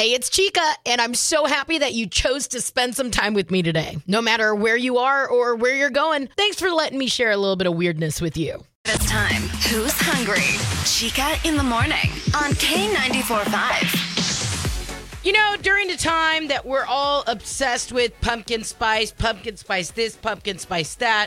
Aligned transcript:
Hey, 0.00 0.14
it's 0.14 0.30
Chica, 0.30 0.64
and 0.86 0.98
I'm 0.98 1.12
so 1.12 1.44
happy 1.44 1.76
that 1.76 1.92
you 1.92 2.06
chose 2.06 2.48
to 2.48 2.62
spend 2.62 2.96
some 2.96 3.10
time 3.10 3.34
with 3.34 3.50
me 3.50 3.60
today. 3.60 3.98
No 4.06 4.22
matter 4.22 4.54
where 4.54 4.78
you 4.78 4.96
are 4.96 5.28
or 5.28 5.56
where 5.56 5.76
you're 5.76 5.90
going, 5.90 6.30
thanks 6.38 6.58
for 6.58 6.70
letting 6.70 6.98
me 6.98 7.06
share 7.06 7.32
a 7.32 7.36
little 7.36 7.54
bit 7.54 7.66
of 7.66 7.74
weirdness 7.74 8.18
with 8.18 8.34
you. 8.34 8.64
It's 8.86 9.04
time. 9.04 9.42
Who's 9.68 9.92
hungry? 9.92 10.40
Chica 10.86 11.36
in 11.46 11.58
the 11.58 11.62
morning 11.62 12.08
on 12.34 12.52
K94.5. 12.52 15.22
You 15.22 15.32
know, 15.32 15.56
during 15.60 15.88
the 15.88 15.98
time 15.98 16.48
that 16.48 16.64
we're 16.64 16.86
all 16.86 17.22
obsessed 17.26 17.92
with 17.92 18.18
pumpkin 18.22 18.64
spice, 18.64 19.12
pumpkin 19.12 19.58
spice 19.58 19.90
this, 19.90 20.16
pumpkin 20.16 20.56
spice 20.56 20.94
that, 20.94 21.26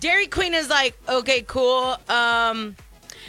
Dairy 0.00 0.26
Queen 0.26 0.52
is 0.52 0.68
like, 0.68 0.98
okay, 1.08 1.40
cool. 1.46 1.96
Um, 2.10 2.76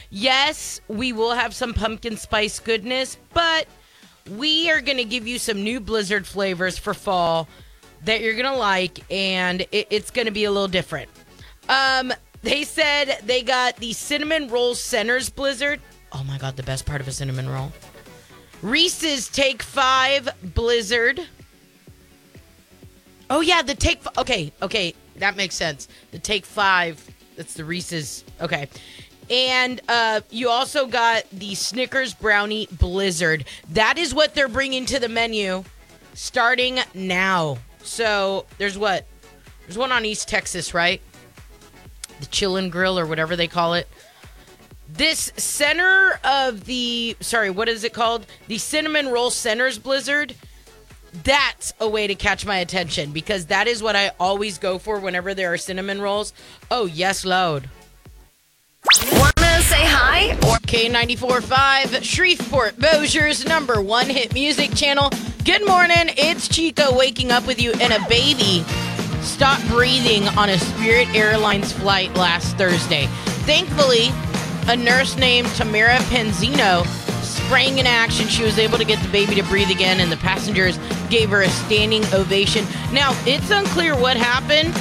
yes, 0.09 0.81
we 0.89 1.13
will 1.13 1.31
have 1.31 1.55
some 1.55 1.73
pumpkin 1.73 2.18
spice 2.18 2.59
goodness, 2.59 3.18
but 3.34 3.65
we 4.30 4.70
are 4.71 4.82
going 4.82 4.98
to 4.98 5.04
give 5.04 5.28
you 5.28 5.40
some 5.40 5.64
new 5.64 5.80
Blizzard 5.80 6.26
flavors 6.26 6.77
for 6.77 6.94
fall 6.94 7.48
that 8.05 8.22
you're 8.22 8.34
going 8.34 8.45
to 8.52 8.58
like, 8.58 9.00
and 9.12 9.62
it, 9.72 9.88
it's 9.90 10.12
going 10.12 10.26
to 10.26 10.31
be 10.31 10.44
a 10.44 10.52
little 10.52 10.68
different. 10.68 11.09
Um, 11.70 12.14
they 12.41 12.64
said 12.64 13.20
they 13.26 13.41
got 13.41 13.78
the 13.78 13.94
cinnamon 13.94 14.50
roll 14.50 14.76
centers 14.76 15.30
Blizzard. 15.30 15.80
Oh 16.12 16.23
my 16.23 16.38
God, 16.38 16.58
the 16.58 16.64
best 16.64 16.86
part 16.86 17.02
of 17.02 17.08
a 17.08 17.12
cinnamon 17.12 17.50
roll. 17.50 17.72
Reese's 18.62 19.30
Take 19.30 19.64
Five 19.64 20.30
Blizzard. 20.53 21.22
Oh 23.30 23.42
yeah, 23.42 23.62
the 23.62 23.76
Take. 23.76 24.00
F- 24.05 24.17
okay, 24.20 24.52
okay, 24.62 24.94
that 25.17 25.36
makes 25.36 25.55
sense. 25.55 25.88
The 26.12 26.20
Take 26.20 26.45
Five. 26.45 27.03
That's 27.36 27.55
the 27.55 27.66
Reese's. 27.66 28.23
Okay. 28.42 28.70
And 29.30 29.82
uh, 29.88 30.22
you 30.30 30.50
also 30.50 30.88
got 30.88 31.30
the 31.31 31.55
Snickers 31.55 32.14
Brownie 32.14 32.68
Blizzard. 32.72 33.45
That 33.70 33.98
is 33.98 34.14
what 34.14 34.36
they're 34.36 34.48
bringing 34.48 34.86
to 34.88 35.00
the 35.00 35.09
menu 35.09 35.64
starting 36.14 36.80
now. 36.94 37.58
So 37.84 38.45
there's 38.58 38.78
what? 38.78 39.08
There's 39.62 39.78
one 39.78 39.92
on 39.92 40.06
East 40.06 40.28
Texas, 40.28 40.73
right? 40.73 41.02
The 42.20 42.25
Chillin' 42.28 42.70
Grill 42.70 43.00
or 43.00 43.06
whatever 43.06 43.36
they 43.36 43.47
call 43.47 43.73
it. 43.73 43.88
This 44.88 45.31
center 45.38 46.19
of 46.23 46.66
the, 46.66 47.17
sorry, 47.19 47.50
what 47.50 47.67
is 47.67 47.84
it 47.84 47.94
called? 47.94 48.28
The 48.47 48.58
Cinnamon 48.58 49.08
Roll 49.08 49.31
Centers 49.31 49.80
Blizzard. 49.80 50.36
That's 51.23 51.73
a 51.80 51.88
way 51.88 52.08
to 52.08 52.16
catch 52.16 52.45
my 52.45 52.58
attention 52.58 53.12
because 53.12 53.47
that 53.47 53.67
is 53.67 53.81
what 53.81 53.95
I 53.95 54.12
always 54.19 54.58
go 54.58 54.78
for 54.78 55.00
whenever 55.00 55.34
there 55.34 55.53
are 55.53 55.58
cinnamon 55.58 56.02
rolls. 56.02 56.34
Oh, 56.69 56.86
yes, 56.86 57.23
load. 57.23 57.69
Wanna 58.86 59.62
say 59.62 59.86
hi? 59.86 60.34
Or 60.45 60.58
K94.5, 60.67 62.03
Shreveport, 62.03 62.76
Bossier's 62.76 63.45
number 63.45 63.81
one 63.81 64.08
hit 64.08 64.34
music 64.34 64.75
channel. 64.75 65.09
Good 65.45 65.66
morning, 65.66 66.14
it's 66.17 66.50
Chica 66.50 66.90
waking 66.92 67.31
up 67.31 67.48
with 67.48 67.62
you, 67.62 67.72
and 67.80 67.94
a 67.94 68.06
baby 68.09 68.66
stopped 69.22 69.66
breathing 69.70 70.28
on 70.38 70.50
a 70.50 70.59
Spirit 70.59 71.08
Airlines 71.16 71.72
flight 71.72 72.14
last 72.16 72.58
Thursday. 72.58 73.08
Thankfully, 73.45 74.09
a 74.67 74.75
nurse 74.75 75.16
named 75.16 75.47
Tamara 75.56 75.97
Penzino 76.09 76.86
sprang 77.23 77.78
in 77.78 77.88
action. 77.88 78.28
She 78.28 78.44
was 78.44 78.59
able 78.59 78.78
to 78.78 78.86
get 78.86 79.02
the 79.02 79.09
baby 79.09 79.36
to 79.36 79.44
breathe 79.44 79.72
again, 79.72 80.02
and 80.02 80.12
the 80.12 80.18
passengers 80.18 80.78
gave 81.09 81.30
her 81.30 81.44
a 81.44 81.50
standing 81.50 82.03
ovation. 82.14 82.66
Now, 82.92 83.18
it's 83.25 83.50
unclear 83.50 83.95
what 83.95 84.18
happened. 84.18 84.73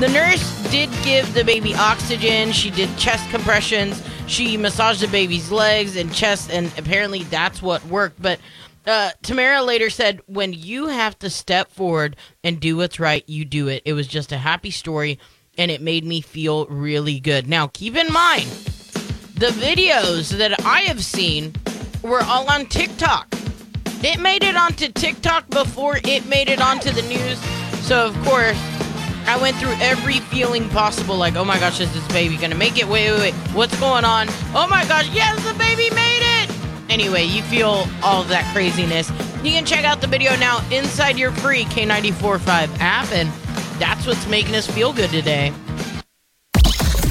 The 0.00 0.08
nurse 0.08 0.70
did 0.70 0.88
give 1.04 1.34
the 1.34 1.44
baby 1.44 1.74
oxygen. 1.74 2.52
She 2.52 2.70
did 2.70 2.96
chest 2.96 3.28
compressions. 3.28 4.02
She 4.26 4.56
massaged 4.56 5.02
the 5.02 5.08
baby's 5.08 5.52
legs 5.52 5.94
and 5.94 6.10
chest, 6.10 6.50
and 6.50 6.72
apparently 6.78 7.24
that's 7.24 7.60
what 7.60 7.84
worked. 7.84 8.20
But 8.20 8.40
uh, 8.86 9.10
Tamara 9.20 9.62
later 9.62 9.90
said, 9.90 10.22
when 10.24 10.54
you 10.54 10.86
have 10.86 11.18
to 11.18 11.28
step 11.28 11.70
forward 11.70 12.16
and 12.42 12.58
do 12.58 12.78
what's 12.78 12.98
right, 12.98 13.28
you 13.28 13.44
do 13.44 13.68
it. 13.68 13.82
It 13.84 13.92
was 13.92 14.06
just 14.06 14.32
a 14.32 14.38
happy 14.38 14.70
story, 14.70 15.18
and 15.58 15.70
it 15.70 15.82
made 15.82 16.06
me 16.06 16.22
feel 16.22 16.64
really 16.68 17.20
good. 17.20 17.46
Now, 17.46 17.66
keep 17.66 17.94
in 17.94 18.10
mind, 18.10 18.48
the 19.34 19.52
videos 19.58 20.30
that 20.38 20.64
I 20.64 20.80
have 20.80 21.04
seen 21.04 21.52
were 22.02 22.22
all 22.22 22.50
on 22.50 22.64
TikTok. 22.64 23.28
It 24.02 24.18
made 24.18 24.44
it 24.44 24.56
onto 24.56 24.88
TikTok 24.88 25.50
before 25.50 25.98
it 26.04 26.24
made 26.24 26.48
it 26.48 26.62
onto 26.62 26.90
the 26.90 27.02
news. 27.02 27.38
So, 27.84 28.06
of 28.06 28.24
course, 28.24 28.58
I 29.26 29.38
went 29.40 29.56
through 29.56 29.74
every 29.80 30.20
feeling 30.20 30.68
possible 30.70 31.16
like, 31.16 31.36
oh 31.36 31.44
my 31.44 31.58
gosh, 31.58 31.80
is 31.80 31.92
this 31.92 32.06
baby 32.08 32.36
gonna 32.36 32.54
make 32.54 32.78
it? 32.78 32.86
Wait, 32.86 33.10
wait, 33.10 33.20
wait. 33.20 33.34
What's 33.54 33.78
going 33.78 34.04
on? 34.04 34.28
Oh 34.54 34.66
my 34.68 34.84
gosh, 34.86 35.08
yes, 35.10 35.36
the 35.44 35.56
baby 35.58 35.94
made 35.94 36.42
it! 36.42 36.50
Anyway, 36.90 37.22
you 37.22 37.42
feel 37.42 37.86
all 38.02 38.22
of 38.22 38.28
that 38.28 38.50
craziness. 38.52 39.10
You 39.44 39.52
can 39.52 39.64
check 39.64 39.84
out 39.84 40.00
the 40.00 40.06
video 40.06 40.36
now 40.36 40.60
inside 40.70 41.18
your 41.18 41.30
free 41.30 41.64
K945 41.64 42.78
app, 42.80 43.10
and 43.12 43.30
that's 43.80 44.06
what's 44.06 44.26
making 44.26 44.54
us 44.54 44.66
feel 44.66 44.92
good 44.92 45.10
today. 45.10 45.52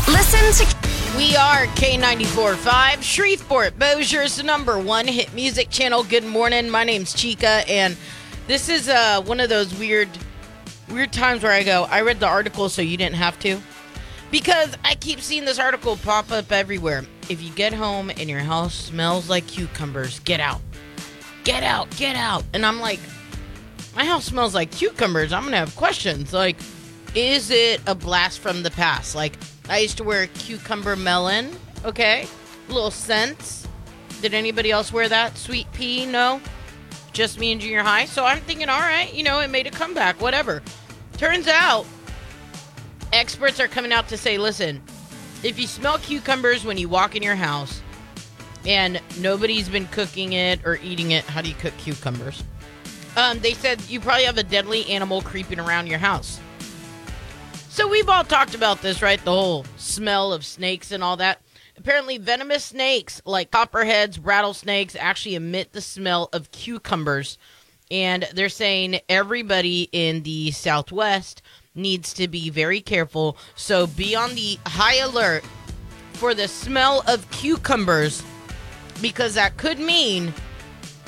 listen 0.07 0.67
to 0.67 0.75
We 1.17 1.35
are 1.35 1.65
K94.5, 1.75 3.01
Shreveport, 3.01 3.79
Bossier's 3.79 4.43
number 4.43 4.77
one 4.77 5.07
hit 5.07 5.33
music 5.33 5.69
channel. 5.69 6.03
Good 6.03 6.25
morning. 6.25 6.69
My 6.69 6.83
name's 6.83 7.13
Chica, 7.13 7.63
and 7.67 7.95
this 8.47 8.67
is 8.67 8.89
uh, 8.89 9.21
one 9.23 9.39
of 9.39 9.49
those 9.49 9.73
weird, 9.79 10.09
weird 10.91 11.13
times 11.13 11.43
where 11.43 11.51
I 11.51 11.63
go, 11.63 11.85
I 11.89 12.01
read 12.01 12.19
the 12.19 12.27
article 12.27 12.69
so 12.69 12.81
you 12.81 12.97
didn't 12.97 13.15
have 13.15 13.39
to. 13.39 13.59
Because 14.31 14.75
I 14.83 14.95
keep 14.95 15.21
seeing 15.21 15.45
this 15.45 15.59
article 15.59 15.97
pop 15.97 16.31
up 16.31 16.51
everywhere. 16.51 17.03
If 17.29 17.41
you 17.41 17.49
get 17.51 17.73
home 17.73 18.09
and 18.09 18.29
your 18.29 18.39
house 18.39 18.75
smells 18.75 19.29
like 19.29 19.47
cucumbers, 19.47 20.19
get 20.19 20.39
out. 20.39 20.61
Get 21.43 21.63
out, 21.63 21.89
get 21.97 22.15
out. 22.15 22.43
And 22.53 22.65
I'm 22.65 22.79
like, 22.79 22.99
my 23.95 24.05
house 24.05 24.25
smells 24.25 24.53
like 24.53 24.71
cucumbers. 24.71 25.33
I'm 25.33 25.41
going 25.41 25.53
to 25.53 25.57
have 25.57 25.75
questions. 25.75 26.31
Like, 26.31 26.57
is 27.15 27.49
it 27.49 27.81
a 27.87 27.95
blast 27.95 28.39
from 28.39 28.61
the 28.61 28.71
past? 28.71 29.15
Like, 29.15 29.35
I 29.67 29.79
used 29.79 29.97
to 29.97 30.03
wear 30.03 30.23
a 30.23 30.27
cucumber 30.27 30.95
melon, 30.95 31.55
okay? 31.85 32.27
Little 32.67 32.91
scents. 32.91 33.67
Did 34.21 34.33
anybody 34.33 34.69
else 34.69 34.93
wear 34.93 35.09
that? 35.09 35.37
Sweet 35.37 35.71
pea? 35.73 36.05
No? 36.05 36.39
Just 37.13 37.39
me 37.39 37.51
in 37.51 37.59
junior 37.59 37.81
high? 37.81 38.05
So 38.05 38.25
I'm 38.25 38.41
thinking, 38.41 38.69
all 38.69 38.79
right, 38.79 39.11
you 39.13 39.23
know, 39.23 39.39
it 39.39 39.49
made 39.49 39.65
a 39.65 39.71
comeback, 39.71 40.21
whatever. 40.21 40.61
Turns 41.19 41.49
out, 41.49 41.85
experts 43.11 43.59
are 43.59 43.67
coming 43.67 43.91
out 43.91 44.07
to 44.07 44.15
say, 44.15 44.37
listen, 44.37 44.81
if 45.43 45.59
you 45.59 45.67
smell 45.67 45.97
cucumbers 45.97 46.63
when 46.63 46.77
you 46.77 46.87
walk 46.87 47.13
in 47.13 47.21
your 47.21 47.35
house 47.35 47.81
and 48.65 49.01
nobody's 49.19 49.67
been 49.67 49.85
cooking 49.87 50.31
it 50.31 50.65
or 50.65 50.79
eating 50.81 51.11
it, 51.11 51.25
how 51.25 51.41
do 51.41 51.49
you 51.49 51.55
cook 51.55 51.75
cucumbers? 51.77 52.41
Um, 53.17 53.39
they 53.39 53.51
said 53.51 53.81
you 53.89 53.99
probably 53.99 54.23
have 54.23 54.37
a 54.37 54.43
deadly 54.43 54.89
animal 54.89 55.21
creeping 55.21 55.59
around 55.59 55.87
your 55.87 55.99
house. 55.99 56.39
So 57.67 57.85
we've 57.85 58.07
all 58.07 58.23
talked 58.23 58.55
about 58.55 58.81
this, 58.81 59.01
right? 59.01 59.21
The 59.21 59.33
whole 59.33 59.65
smell 59.75 60.31
of 60.31 60.45
snakes 60.45 60.89
and 60.89 61.03
all 61.03 61.17
that. 61.17 61.41
Apparently, 61.75 62.17
venomous 62.17 62.63
snakes 62.63 63.21
like 63.25 63.51
copperheads, 63.51 64.19
rattlesnakes 64.19 64.95
actually 64.97 65.35
emit 65.35 65.73
the 65.73 65.81
smell 65.81 66.29
of 66.31 66.49
cucumbers. 66.51 67.37
And 67.91 68.27
they're 68.33 68.49
saying 68.49 68.99
everybody 69.09 69.89
in 69.91 70.23
the 70.23 70.51
Southwest 70.51 71.41
needs 71.73 72.13
to 72.13 72.27
be 72.27 72.49
very 72.49 72.81
careful. 72.81 73.37
So 73.55 73.87
be 73.87 74.15
on 74.15 74.35
the 74.35 74.59
high 74.65 74.97
alert 74.97 75.43
for 76.13 76.33
the 76.33 76.47
smell 76.47 77.03
of 77.07 77.29
cucumbers 77.31 78.21
because 79.01 79.35
that 79.35 79.57
could 79.57 79.79
mean 79.79 80.33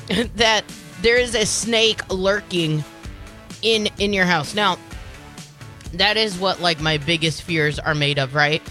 that 0.35 0.63
there 1.01 1.17
is 1.17 1.35
a 1.35 1.45
snake 1.45 2.01
lurking 2.09 2.83
in 3.61 3.89
in 3.99 4.13
your 4.13 4.25
house. 4.25 4.55
Now, 4.55 4.77
that 5.93 6.17
is 6.17 6.37
what 6.37 6.61
like 6.61 6.79
my 6.79 6.97
biggest 6.97 7.43
fears 7.43 7.79
are 7.79 7.95
made 7.95 8.17
of, 8.17 8.33
right? 8.33 8.61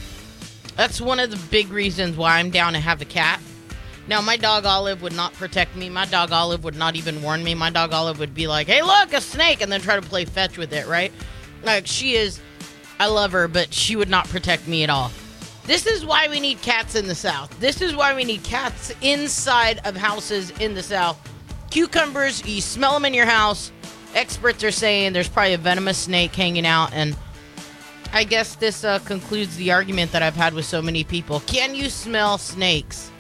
That's 0.76 1.00
one 1.00 1.20
of 1.20 1.30
the 1.30 1.36
big 1.50 1.70
reasons 1.70 2.16
why 2.16 2.38
I'm 2.38 2.50
down 2.50 2.72
to 2.72 2.80
have 2.80 3.02
a 3.02 3.04
cat. 3.04 3.40
Now, 4.10 4.20
my 4.20 4.36
dog 4.36 4.66
Olive 4.66 5.02
would 5.02 5.12
not 5.12 5.34
protect 5.34 5.76
me. 5.76 5.88
My 5.88 6.04
dog 6.04 6.32
Olive 6.32 6.64
would 6.64 6.74
not 6.74 6.96
even 6.96 7.22
warn 7.22 7.44
me. 7.44 7.54
My 7.54 7.70
dog 7.70 7.92
Olive 7.92 8.18
would 8.18 8.34
be 8.34 8.48
like, 8.48 8.66
"Hey, 8.66 8.82
look, 8.82 9.12
a 9.12 9.20
snake," 9.20 9.60
and 9.60 9.70
then 9.70 9.80
try 9.80 9.94
to 9.94 10.02
play 10.02 10.24
fetch 10.24 10.58
with 10.58 10.72
it, 10.72 10.88
right? 10.88 11.12
Like 11.62 11.86
she 11.86 12.16
is 12.16 12.40
I 12.98 13.06
love 13.06 13.30
her, 13.30 13.46
but 13.46 13.72
she 13.72 13.94
would 13.94 14.08
not 14.08 14.28
protect 14.28 14.66
me 14.66 14.82
at 14.82 14.90
all. 14.90 15.12
This 15.64 15.86
is 15.86 16.04
why 16.04 16.26
we 16.26 16.40
need 16.40 16.60
cats 16.60 16.96
in 16.96 17.06
the 17.06 17.14
South. 17.14 17.56
This 17.60 17.80
is 17.80 17.94
why 17.94 18.12
we 18.16 18.24
need 18.24 18.42
cats 18.42 18.92
inside 19.00 19.80
of 19.84 19.96
houses 19.96 20.50
in 20.58 20.74
the 20.74 20.82
South. 20.82 21.16
Cucumbers, 21.70 22.44
you 22.44 22.60
smell 22.60 22.94
them 22.94 23.04
in 23.04 23.14
your 23.14 23.26
house. 23.26 23.70
Experts 24.16 24.64
are 24.64 24.72
saying 24.72 25.12
there's 25.12 25.28
probably 25.28 25.54
a 25.54 25.58
venomous 25.58 25.98
snake 25.98 26.34
hanging 26.34 26.66
out, 26.66 26.92
and 26.92 27.16
I 28.12 28.24
guess 28.24 28.56
this 28.56 28.82
uh, 28.82 28.98
concludes 28.98 29.54
the 29.54 29.70
argument 29.70 30.10
that 30.10 30.22
I've 30.24 30.34
had 30.34 30.52
with 30.52 30.64
so 30.64 30.82
many 30.82 31.04
people. 31.04 31.38
Can 31.46 31.76
you 31.76 31.88
smell 31.88 32.38
snakes? 32.38 33.12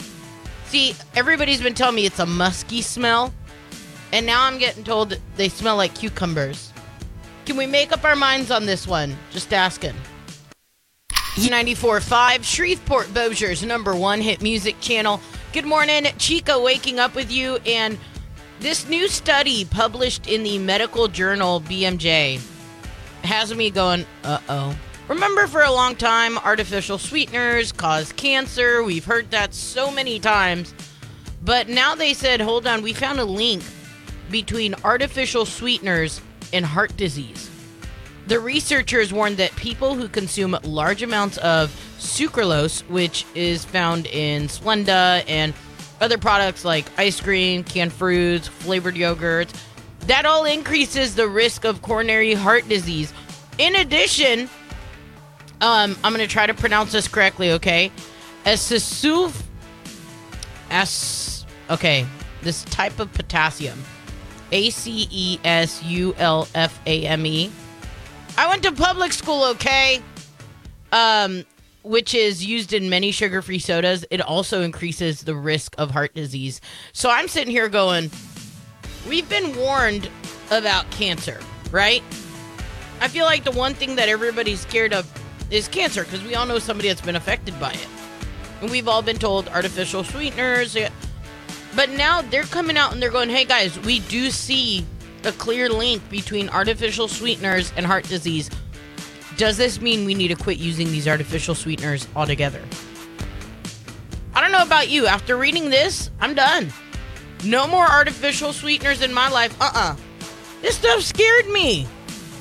See, 0.70 0.94
everybody's 1.16 1.60
been 1.60 1.74
telling 1.74 1.96
me 1.96 2.06
it's 2.06 2.20
a 2.20 2.26
musky 2.26 2.80
smell, 2.80 3.34
and 4.12 4.24
now 4.24 4.44
I'm 4.44 4.56
getting 4.56 4.84
told 4.84 5.18
they 5.34 5.48
smell 5.48 5.74
like 5.74 5.96
cucumbers. 5.96 6.72
Can 7.44 7.56
we 7.56 7.66
make 7.66 7.90
up 7.90 8.04
our 8.04 8.14
minds 8.14 8.52
on 8.52 8.66
this 8.66 8.86
one? 8.86 9.16
Just 9.32 9.52
asking. 9.52 9.96
94.5, 11.34 12.44
Shreveport 12.44 13.08
Bossier's 13.08 13.64
number 13.64 13.96
one 13.96 14.20
hit 14.20 14.42
music 14.42 14.80
channel. 14.80 15.20
Good 15.52 15.64
morning, 15.64 16.04
Chica 16.18 16.60
waking 16.60 17.00
up 17.00 17.16
with 17.16 17.32
you. 17.32 17.56
And 17.66 17.98
This 18.60 18.88
new 18.88 19.08
study 19.08 19.64
published 19.64 20.28
in 20.28 20.44
the 20.44 20.58
medical 20.58 21.08
journal 21.08 21.62
BMJ 21.62 22.40
has 23.24 23.52
me 23.52 23.70
going, 23.70 24.06
uh 24.22 24.38
oh. 24.48 24.76
Remember, 25.10 25.48
for 25.48 25.62
a 25.62 25.72
long 25.72 25.96
time, 25.96 26.38
artificial 26.38 26.96
sweeteners 26.96 27.72
cause 27.72 28.12
cancer. 28.12 28.84
We've 28.84 29.04
heard 29.04 29.32
that 29.32 29.52
so 29.52 29.90
many 29.90 30.20
times. 30.20 30.72
But 31.42 31.68
now 31.68 31.96
they 31.96 32.14
said, 32.14 32.40
hold 32.40 32.64
on, 32.64 32.80
we 32.80 32.92
found 32.92 33.18
a 33.18 33.24
link 33.24 33.64
between 34.30 34.76
artificial 34.84 35.46
sweeteners 35.46 36.20
and 36.52 36.64
heart 36.64 36.96
disease. 36.96 37.50
The 38.28 38.38
researchers 38.38 39.12
warned 39.12 39.38
that 39.38 39.50
people 39.56 39.96
who 39.96 40.06
consume 40.06 40.56
large 40.62 41.02
amounts 41.02 41.38
of 41.38 41.70
sucralose, 41.98 42.82
which 42.88 43.26
is 43.34 43.64
found 43.64 44.06
in 44.06 44.44
Splenda 44.44 45.24
and 45.26 45.54
other 46.00 46.18
products 46.18 46.64
like 46.64 46.86
ice 46.96 47.20
cream, 47.20 47.64
canned 47.64 47.92
fruits, 47.92 48.46
flavored 48.46 48.94
yogurts, 48.94 49.52
that 50.02 50.24
all 50.24 50.44
increases 50.44 51.16
the 51.16 51.26
risk 51.26 51.64
of 51.64 51.82
coronary 51.82 52.34
heart 52.34 52.68
disease. 52.68 53.12
In 53.58 53.74
addition, 53.74 54.48
um, 55.60 55.96
I'm 56.02 56.14
to 56.14 56.26
try 56.26 56.46
to 56.46 56.54
pronounce 56.54 56.92
this 56.92 57.08
correctly, 57.08 57.52
okay? 57.52 57.92
Acesuf, 58.44 59.42
as 60.70 61.44
okay, 61.68 62.06
this 62.42 62.64
type 62.64 62.98
of 62.98 63.12
potassium, 63.12 63.82
A 64.52 64.70
C 64.70 65.08
E 65.10 65.38
S 65.44 65.82
U 65.84 66.14
L 66.18 66.48
F 66.54 66.80
A 66.86 67.06
M 67.06 67.26
E. 67.26 67.50
I 68.38 68.48
went 68.48 68.62
to 68.62 68.72
public 68.72 69.12
school, 69.12 69.44
okay? 69.44 70.00
Um, 70.92 71.44
which 71.82 72.14
is 72.14 72.44
used 72.44 72.72
in 72.72 72.88
many 72.88 73.10
sugar-free 73.10 73.58
sodas. 73.58 74.04
It 74.10 74.20
also 74.20 74.62
increases 74.62 75.22
the 75.22 75.34
risk 75.34 75.74
of 75.78 75.90
heart 75.90 76.14
disease. 76.14 76.60
So 76.92 77.10
I'm 77.10 77.28
sitting 77.28 77.50
here 77.50 77.68
going, 77.68 78.10
we've 79.08 79.28
been 79.28 79.54
warned 79.56 80.08
about 80.50 80.90
cancer, 80.90 81.40
right? 81.70 82.02
I 83.00 83.08
feel 83.08 83.24
like 83.24 83.44
the 83.44 83.52
one 83.52 83.74
thing 83.74 83.96
that 83.96 84.08
everybody's 84.08 84.60
scared 84.60 84.92
of 84.92 85.10
is 85.50 85.68
cancer 85.68 86.04
because 86.04 86.22
we 86.22 86.34
all 86.34 86.46
know 86.46 86.58
somebody 86.58 86.88
that's 86.88 87.00
been 87.00 87.16
affected 87.16 87.58
by 87.58 87.72
it. 87.72 87.88
And 88.60 88.70
we've 88.70 88.88
all 88.88 89.02
been 89.02 89.18
told 89.18 89.48
artificial 89.48 90.04
sweeteners. 90.04 90.76
But 91.74 91.90
now 91.90 92.22
they're 92.22 92.44
coming 92.44 92.76
out 92.76 92.92
and 92.92 93.02
they're 93.02 93.10
going, 93.10 93.30
hey 93.30 93.44
guys, 93.44 93.78
we 93.80 94.00
do 94.00 94.30
see 94.30 94.84
a 95.24 95.32
clear 95.32 95.68
link 95.68 96.08
between 96.10 96.48
artificial 96.48 97.08
sweeteners 97.08 97.72
and 97.76 97.86
heart 97.86 98.04
disease. 98.04 98.50
Does 99.36 99.56
this 99.56 99.80
mean 99.80 100.04
we 100.04 100.14
need 100.14 100.28
to 100.28 100.34
quit 100.34 100.58
using 100.58 100.88
these 100.88 101.08
artificial 101.08 101.54
sweeteners 101.54 102.06
altogether? 102.14 102.62
I 104.34 104.40
don't 104.40 104.52
know 104.52 104.62
about 104.62 104.88
you. 104.88 105.06
After 105.06 105.36
reading 105.36 105.70
this, 105.70 106.10
I'm 106.20 106.34
done. 106.34 106.72
No 107.44 107.66
more 107.66 107.86
artificial 107.86 108.52
sweeteners 108.52 109.02
in 109.02 109.12
my 109.12 109.28
life. 109.28 109.54
Uh 109.60 109.70
uh 109.74 109.96
This 110.60 110.76
stuff 110.76 111.02
scared 111.02 111.48
me. 111.48 111.86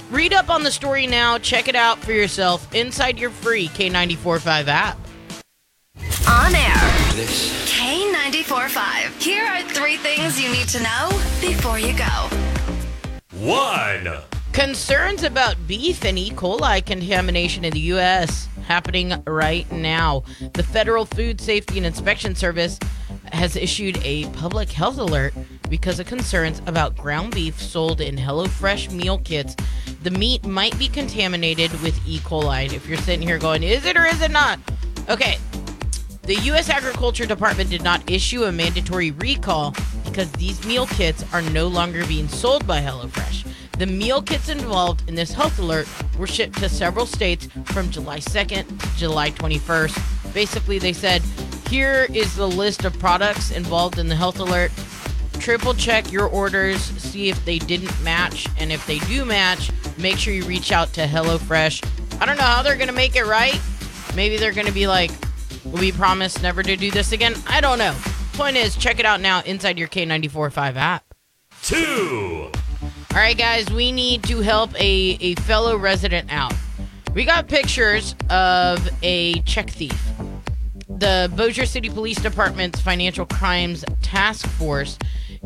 Read 0.10 0.34
up 0.34 0.50
on 0.50 0.64
the 0.64 0.72
story 0.72 1.06
now. 1.06 1.38
Check 1.38 1.68
it 1.68 1.76
out 1.76 2.00
for 2.00 2.14
yourself 2.14 2.74
inside 2.74 3.20
your 3.20 3.30
free 3.30 3.68
K945 3.68 4.68
app. 4.68 4.98
On 6.28 6.56
air. 6.56 6.74
This. 7.14 7.70
K945. 7.72 9.22
Here 9.22 9.46
are 9.46 9.62
three 9.62 9.98
things 9.98 10.42
you 10.42 10.50
need 10.52 10.68
to 10.70 10.82
know 10.82 11.10
before 11.40 11.78
you 11.78 11.96
go. 11.96 12.30
One. 13.38 14.24
Concerns 14.52 15.22
about 15.22 15.56
beef 15.68 16.04
and 16.04 16.18
E. 16.18 16.32
coli 16.32 16.84
contamination 16.84 17.64
in 17.64 17.72
the 17.72 17.80
U.S. 17.82 18.48
happening 18.68 19.14
right 19.28 19.72
now. 19.72 20.24
The 20.54 20.64
Federal 20.64 21.06
Food 21.06 21.40
Safety 21.40 21.78
and 21.78 21.86
Inspection 21.86 22.34
Service 22.34 22.80
has 23.32 23.56
issued 23.56 24.00
a 24.04 24.28
public 24.32 24.72
health 24.72 24.98
alert 24.98 25.36
because 25.70 26.00
of 26.00 26.08
concerns 26.08 26.62
about 26.66 26.98
ground 26.98 27.34
beef 27.34 27.62
sold 27.62 28.02
in 28.02 28.18
HelloFresh 28.18 28.92
meal 28.92 29.20
kits. 29.20 29.56
The 30.02 30.12
meat 30.12 30.46
might 30.46 30.78
be 30.80 30.88
contaminated 30.88 31.72
with 31.82 32.00
E. 32.08 32.20
coli. 32.20 32.72
If 32.72 32.88
you're 32.88 32.98
sitting 32.98 33.28
here 33.28 33.38
going, 33.38 33.64
is 33.64 33.86
it 33.86 33.98
or 33.98 34.06
is 34.06 34.22
it 34.22 34.32
not? 34.32 34.60
Okay. 35.10 35.38
The 36.22 36.36
U.S. 36.36 36.70
Agriculture 36.70 37.26
Department 37.26 37.70
did 37.70 37.84
not 37.84 38.10
issue 38.10 38.44
a 38.44 38.52
mandatory 38.52 39.12
recall 39.12 39.76
because 40.06 40.32
these 40.34 40.64
meal 40.66 40.86
kits 40.88 41.26
are 41.34 41.42
no 41.42 41.68
longer 41.68 42.06
being 42.06 42.28
sold 42.28 42.66
by 42.66 42.82
HelloFresh. 42.82 43.46
The 43.78 43.88
meal 43.88 44.22
kits 44.22 44.50
involved 44.50 45.08
in 45.08 45.16
this 45.16 45.34
health 45.34 45.58
alert 45.60 45.88
were 46.18 46.28
shipped 46.28 46.58
to 46.60 46.70
several 46.70 47.06
states 47.06 47.48
from 47.66 47.90
July 47.90 48.20
2nd 48.20 48.68
to 48.68 48.98
July 48.98 49.32
21st. 49.32 50.34
Basically, 50.34 50.80
they 50.80 50.94
said, 50.94 51.22
here 51.70 52.08
is 52.14 52.36
the 52.36 52.48
list 52.48 52.86
of 52.86 52.98
products 53.00 53.52
involved 53.52 53.98
in 53.98 54.08
the 54.08 54.16
health 54.16 54.40
alert. 54.40 54.72
Triple 55.40 55.74
check 55.74 56.12
your 56.12 56.28
orders, 56.28 56.82
see 56.82 57.30
if 57.30 57.44
they 57.46 57.58
didn't 57.58 58.04
match, 58.04 58.48
and 58.60 58.72
if 58.72 58.86
they 58.86 59.00
do 59.00 59.24
match, 59.24 59.72
make 60.00 60.18
sure 60.18 60.34
you 60.34 60.44
reach 60.46 60.72
out 60.72 60.94
to 60.94 61.06
HelloFresh. 61.06 62.22
I 62.22 62.26
don't 62.26 62.38
know 62.38 62.44
how 62.44 62.62
they're 62.62 62.76
going 62.76 62.88
to 62.88 62.94
make 62.94 63.16
it 63.16 63.26
right. 63.26 63.60
Maybe 64.16 64.38
they're 64.38 64.54
going 64.54 64.68
to 64.68 64.74
be 64.74 64.88
like, 64.88 65.12
we 65.66 65.92
promise 65.92 66.42
never 66.42 66.64
to 66.64 66.76
do 66.76 66.92
this 66.92 67.12
again. 67.12 67.36
I 67.48 67.62
don't 67.62 67.78
know. 67.78 67.96
Point 68.34 68.58
is, 68.58 68.76
check 68.76 69.00
it 69.00 69.06
out 69.06 69.22
now 69.22 69.42
inside 69.42 69.78
your 69.78 69.88
K945 69.88 70.76
app. 70.76 71.14
Two. 71.62 72.52
All 73.12 73.18
right, 73.18 73.38
guys, 73.38 73.70
we 73.70 73.92
need 73.92 74.24
to 74.24 74.40
help 74.40 74.74
a, 74.76 75.18
a 75.20 75.36
fellow 75.36 75.76
resident 75.76 76.32
out. 76.32 76.54
We 77.14 77.26
got 77.26 77.48
pictures 77.48 78.16
of 78.30 78.88
a 79.02 79.42
check 79.42 79.70
thief. 79.70 80.00
The 80.88 81.32
Bossier 81.36 81.66
City 81.66 81.90
Police 81.90 82.22
Department's 82.22 82.80
Financial 82.82 83.26
Crimes 83.26 83.84
Task 84.02 84.48
Force 84.48 84.98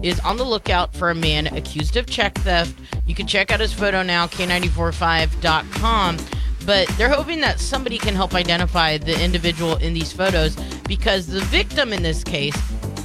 is 0.03 0.19
on 0.19 0.37
the 0.37 0.43
lookout 0.43 0.93
for 0.93 1.09
a 1.09 1.15
man 1.15 1.47
accused 1.47 1.97
of 1.97 2.05
check 2.05 2.35
theft. 2.39 2.77
You 3.07 3.15
can 3.15 3.25
check 3.25 3.51
out 3.51 3.59
his 3.59 3.73
photo 3.73 4.03
now, 4.03 4.27
k945.com. 4.27 6.17
But 6.65 6.87
they're 6.97 7.09
hoping 7.09 7.41
that 7.41 7.59
somebody 7.59 7.97
can 7.97 8.13
help 8.13 8.33
identify 8.35 8.97
the 8.97 9.21
individual 9.21 9.77
in 9.77 9.93
these 9.93 10.13
photos 10.13 10.55
because 10.87 11.27
the 11.27 11.41
victim 11.41 11.91
in 11.91 12.03
this 12.03 12.23
case 12.23 12.55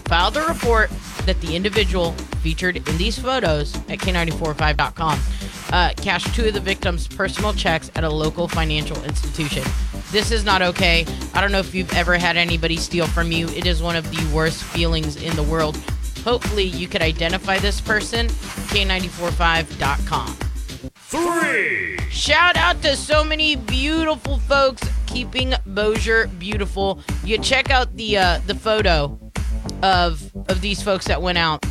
filed 0.05 0.37
a 0.37 0.43
report 0.43 0.91
that 1.27 1.41
the 1.41 1.55
individual 1.56 2.12
featured 2.43 2.77
in 2.77 2.97
these 2.97 3.19
photos 3.19 3.75
at 3.89 3.99
K945.com 3.99 5.19
uh, 5.73 5.93
cashed 5.97 6.35
two 6.35 6.47
of 6.47 6.55
the 6.55 6.61
victim's 6.61 7.06
personal 7.06 7.53
checks 7.53 7.91
at 7.95 8.05
a 8.05 8.09
local 8.09 8.49
financial 8.49 9.03
institution. 9.05 9.62
This 10.11 10.31
is 10.31 10.45
not 10.45 10.62
okay. 10.62 11.05
I 11.35 11.41
don't 11.41 11.53
know 11.53 11.59
if 11.59 11.75
you've 11.75 11.93
ever 11.93 12.17
had 12.17 12.37
anybody 12.37 12.77
steal 12.77 13.06
from 13.06 13.31
you. 13.31 13.49
It 13.49 13.67
is 13.67 13.83
one 13.83 13.97
of 13.97 14.11
the 14.11 14.35
worst 14.35 14.62
feelings 14.62 15.17
in 15.17 15.37
the 15.37 15.43
world. 15.43 15.77
Hopefully, 16.25 16.65
you 16.65 16.88
could 16.88 17.03
identify 17.03 17.59
this 17.59 17.81
person. 17.81 18.29
K945.com. 18.29 20.37
Three. 20.97 21.99
Shout 22.11 22.57
out 22.57 22.83
to 22.83 22.97
so 22.97 23.25
many 23.25 23.57
beautiful 23.57 24.38
folks 24.40 24.87
keeping 25.07 25.54
Bossier 25.66 26.26
beautiful. 26.38 27.00
You 27.25 27.38
check 27.38 27.71
out 27.71 27.95
the 27.97 28.19
uh, 28.19 28.38
the 28.47 28.54
photo 28.54 29.19
of 29.83 30.31
of 30.49 30.61
these 30.61 30.83
folks 30.83 31.07
that 31.07 31.23
went 31.23 31.38
out. 31.38 31.64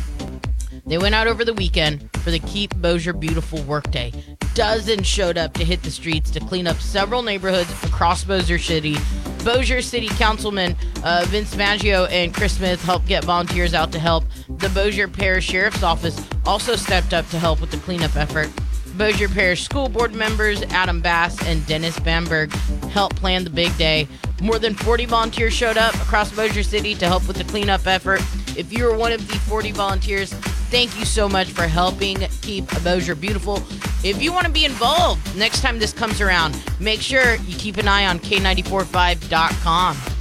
They 0.86 0.98
went 0.98 1.14
out 1.14 1.26
over 1.26 1.44
the 1.44 1.54
weekend 1.54 2.08
for 2.18 2.30
the 2.30 2.38
Keep 2.40 2.76
Bossier 2.76 3.12
Beautiful 3.12 3.62
workday. 3.62 4.12
Dozens 4.54 5.06
showed 5.06 5.36
up 5.36 5.52
to 5.54 5.64
hit 5.64 5.82
the 5.82 5.90
streets 5.90 6.30
to 6.30 6.40
clean 6.40 6.66
up 6.66 6.78
several 6.78 7.22
neighborhoods 7.22 7.70
across 7.84 8.24
Bossier 8.24 8.58
City. 8.58 8.96
Bossier 9.44 9.82
City 9.82 10.08
Councilman 10.08 10.76
uh, 11.04 11.24
Vince 11.28 11.54
Maggio 11.56 12.06
and 12.06 12.34
Chris 12.34 12.56
Smith 12.56 12.82
helped 12.84 13.06
get 13.06 13.24
volunteers 13.24 13.74
out 13.74 13.92
to 13.92 13.98
help. 13.98 14.24
The 14.58 14.68
Bossier 14.70 15.06
Parish 15.06 15.46
Sheriff's 15.46 15.84
Office 15.84 16.20
also 16.44 16.74
stepped 16.74 17.14
up 17.14 17.28
to 17.28 17.38
help 17.38 17.60
with 17.60 17.70
the 17.70 17.76
cleanup 17.76 18.16
effort. 18.16 18.50
Bossier 18.96 19.28
Parish 19.28 19.62
School 19.62 19.88
Board 19.88 20.14
members 20.14 20.62
Adam 20.64 21.00
Bass 21.00 21.40
and 21.46 21.64
Dennis 21.66 21.98
Bamberg 22.00 22.52
helped 22.90 23.14
plan 23.14 23.44
the 23.44 23.50
big 23.50 23.76
day. 23.78 24.08
More 24.42 24.58
than 24.58 24.74
40 24.74 25.06
volunteers 25.06 25.52
showed 25.52 25.76
up 25.76 25.94
across 25.94 26.32
Bossier 26.32 26.64
City 26.64 26.96
to 26.96 27.06
help 27.06 27.28
with 27.28 27.36
the 27.36 27.44
cleanup 27.44 27.86
effort. 27.86 28.20
If 28.56 28.72
you 28.72 28.84
were 28.84 28.96
one 28.96 29.12
of 29.12 29.26
the 29.28 29.38
40 29.38 29.70
volunteers, 29.72 30.32
thank 30.32 30.98
you 30.98 31.04
so 31.04 31.28
much 31.28 31.52
for 31.52 31.68
helping 31.68 32.18
keep 32.42 32.66
Bossier 32.82 33.14
beautiful. 33.14 33.62
If 34.02 34.20
you 34.20 34.32
want 34.32 34.46
to 34.46 34.52
be 34.52 34.64
involved 34.64 35.36
next 35.36 35.60
time 35.60 35.78
this 35.78 35.92
comes 35.92 36.20
around, 36.20 36.60
make 36.80 37.00
sure 37.00 37.36
you 37.36 37.56
keep 37.56 37.76
an 37.76 37.86
eye 37.86 38.06
on 38.06 38.18
K945.com. 38.18 40.17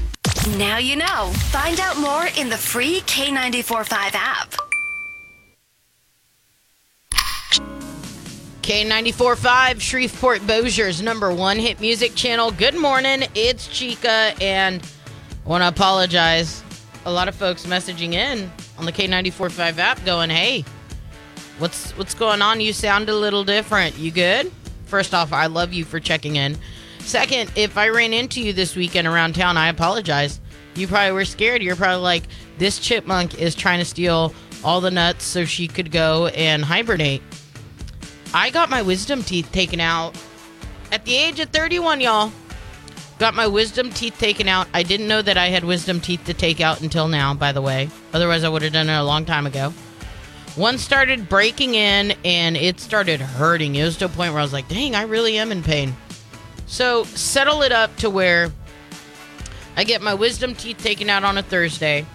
Now 0.56 0.77
you 0.77 0.96
know. 0.96 1.32
Find 1.51 1.80
out 1.80 2.00
more 2.00 2.27
in 2.38 2.50
the 2.50 2.58
free 2.58 3.01
K945 3.01 4.13
app. 4.13 4.56
K945, 8.62 9.80
Shreveport 9.80 10.42
Bossier's 10.42 11.01
number 11.01 11.34
one 11.34 11.58
hit 11.58 11.80
music 11.82 12.16
channel. 12.16 12.51
Good 12.51 12.75
morning, 12.75 13.24
it's 13.36 13.68
Chica, 13.68 14.34
and 14.42 14.82
I 15.46 15.50
want 15.50 15.63
to 15.63 15.68
apologize. 15.68 16.63
A 17.06 17.12
lot 17.12 17.27
of 17.27 17.36
folks 17.36 17.66
messaging 17.66 18.13
in 18.13 18.51
on 18.77 18.86
the 18.86 18.92
K945 18.92 19.77
app 19.77 20.04
going, 20.06 20.30
hey, 20.30 20.63
what's 21.60 21.92
what's 21.98 22.13
going 22.13 22.42
on? 22.42 22.62
You 22.62 22.74
sound 22.74 23.10
a 23.10 23.16
little 23.16 23.44
different. 23.44 23.98
You 23.98 24.12
good? 24.12 24.51
First 24.86 25.13
off, 25.13 25.34
I 25.34 25.48
love 25.48 25.74
you 25.74 25.84
for 25.84 26.00
checking 26.00 26.38
in. 26.38 26.58
Second, 27.08 27.50
if 27.56 27.78
I 27.78 27.88
ran 27.88 28.12
into 28.12 28.42
you 28.42 28.52
this 28.52 28.76
weekend 28.76 29.08
around 29.08 29.34
town, 29.34 29.56
I 29.56 29.70
apologize. 29.70 30.42
You 30.76 30.90
probably 30.90 31.14
were 31.14 31.24
scared. 31.24 31.64
You're 31.64 31.78
probably 31.78 32.04
like, 32.04 32.24
this 32.58 32.80
chipmunk 32.80 33.40
is 33.40 33.56
trying 33.56 33.80
to 33.80 33.86
steal 33.86 34.34
all 34.62 34.82
the 34.82 34.92
nuts 34.92 35.24
so 35.24 35.46
she 35.46 35.70
could 35.70 35.90
go 35.90 36.28
and 36.28 36.66
hibernate. 36.66 37.22
I 38.34 38.50
got 38.50 38.70
my 38.70 38.82
wisdom 38.82 39.24
teeth 39.24 39.50
taken 39.54 39.80
out 39.80 40.18
at 40.92 41.06
the 41.06 41.16
age 41.16 41.40
of 41.40 41.48
31, 41.52 42.02
y'all. 42.02 42.30
Got 43.20 43.36
my 43.36 43.48
wisdom 43.48 43.90
teeth 43.90 44.20
taken 44.20 44.50
out. 44.50 44.68
I 44.74 44.84
didn't 44.84 45.08
know 45.08 45.22
that 45.22 45.38
I 45.38 45.48
had 45.48 45.64
wisdom 45.64 46.02
teeth 46.02 46.26
to 46.26 46.34
take 46.34 46.60
out 46.60 46.82
until 46.82 47.08
now, 47.08 47.34
by 47.34 47.54
the 47.54 47.62
way. 47.62 47.90
Otherwise, 48.12 48.44
I 48.44 48.50
would 48.50 48.64
have 48.64 48.74
done 48.74 48.90
it 48.90 48.94
a 48.94 49.04
long 49.06 49.24
time 49.24 49.48
ago. 49.48 49.70
One 50.58 50.78
started 50.78 51.30
breaking 51.30 51.76
in 51.76 52.16
and 52.26 52.58
it 52.58 52.82
started 52.82 53.22
hurting. 53.22 53.76
It 53.76 53.86
was 53.86 53.96
to 54.00 54.06
a 54.06 54.10
point 54.10 54.34
where 54.34 54.42
I 54.42 54.44
was 54.44 54.52
like, 54.52 54.68
dang, 54.68 54.94
I 54.94 55.04
really 55.04 55.38
am 55.38 55.54
in 55.54 55.64
pain. 55.64 55.96
So, 56.68 57.06
settle 57.06 57.62
it 57.64 57.72
up 57.72 57.96
to 57.98 58.10
where 58.10 58.52
I 59.78 59.84
get 59.84 60.02
my 60.02 60.14
wisdom 60.14 60.54
teeth 60.54 60.78
taken 60.78 61.10
out 61.10 61.24
on 61.24 61.38
a 61.38 61.44
Thursday 61.44 62.06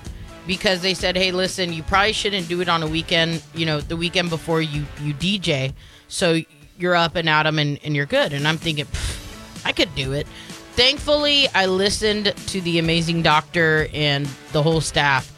because 0.46 0.82
they 0.82 0.94
said, 0.94 1.16
"Hey, 1.16 1.32
listen, 1.32 1.72
you 1.72 1.82
probably 1.82 2.12
shouldn't 2.12 2.48
do 2.48 2.60
it 2.60 2.68
on 2.68 2.82
a 2.82 2.86
weekend. 2.86 3.42
You 3.54 3.66
know, 3.66 3.80
the 3.80 3.96
weekend 3.96 4.30
before 4.30 4.60
you 4.60 4.84
you 5.02 5.14
DJ, 5.14 5.72
so 6.08 6.40
you're 6.78 6.94
up 6.94 7.16
and 7.16 7.28
at 7.28 7.46
'em 7.46 7.58
and, 7.58 7.78
and 7.84 7.96
you're 7.96 8.06
good." 8.06 8.32
And 8.32 8.46
I'm 8.46 8.58
thinking, 8.58 8.86
I 9.64 9.72
could 9.72 9.94
do 9.94 10.12
it. 10.12 10.26
Thankfully, 10.74 11.48
I 11.54 11.66
listened 11.66 12.34
to 12.48 12.60
the 12.60 12.78
amazing 12.78 13.22
doctor 13.22 13.88
and 13.92 14.28
the 14.52 14.62
whole 14.62 14.80
staff. 14.80 15.30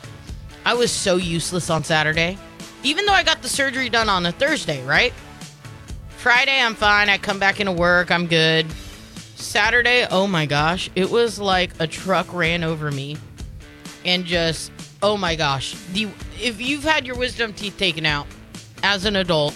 I 0.65 0.75
was 0.75 0.91
so 0.91 1.17
useless 1.17 1.71
on 1.71 1.85
Saturday, 1.85 2.39
even 2.83 3.05
though 3.05 3.13
I 3.13 3.23
got 3.23 3.43
the 3.43 3.49
surgery 3.49 3.89
done 3.89 4.09
on 4.09 4.25
a 4.27 4.33
Thursday, 4.33 4.83
right? 4.85 5.13
Friday, 6.17 6.59
I'm 6.59 6.75
fine. 6.75 7.11
I 7.11 7.19
come 7.19 7.39
back 7.39 7.61
into 7.61 7.73
work. 7.73 8.11
I'm 8.11 8.27
good. 8.27 8.67
Saturday, 9.45 10.07
oh 10.11 10.27
my 10.27 10.47
gosh, 10.47 10.91
it 10.95 11.11
was 11.11 11.39
like 11.39 11.71
a 11.79 11.87
truck 11.87 12.33
ran 12.33 12.65
over 12.65 12.91
me 12.91 13.17
and 14.05 14.25
just 14.25 14.73
oh 15.03 15.17
my 15.17 15.37
gosh. 15.37 15.75
The 15.93 16.09
if 16.41 16.61
you've 16.61 16.83
had 16.83 17.07
your 17.07 17.17
wisdom 17.17 17.53
teeth 17.53 17.77
taken 17.79 18.07
out 18.07 18.27
as 18.83 19.05
an 19.05 19.17
adult, 19.17 19.55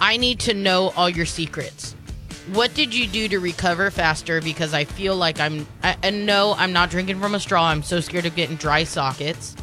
I 0.00 0.16
need 0.16 0.40
to 0.40 0.54
know 0.54 0.92
all 0.96 1.08
your 1.08 1.26
secrets. 1.26 1.94
What 2.52 2.74
did 2.74 2.94
you 2.94 3.08
do 3.08 3.28
to 3.28 3.40
recover 3.40 3.90
faster 3.90 4.40
because 4.40 4.72
I 4.72 4.84
feel 4.84 5.16
like 5.16 5.40
I'm 5.40 5.66
I, 5.82 5.96
and 6.02 6.26
no, 6.26 6.54
I'm 6.56 6.72
not 6.72 6.90
drinking 6.90 7.18
from 7.18 7.34
a 7.34 7.40
straw. 7.40 7.64
I'm 7.64 7.82
so 7.82 8.00
scared 8.00 8.26
of 8.26 8.36
getting 8.36 8.56
dry 8.56 8.84
sockets. 8.84 9.56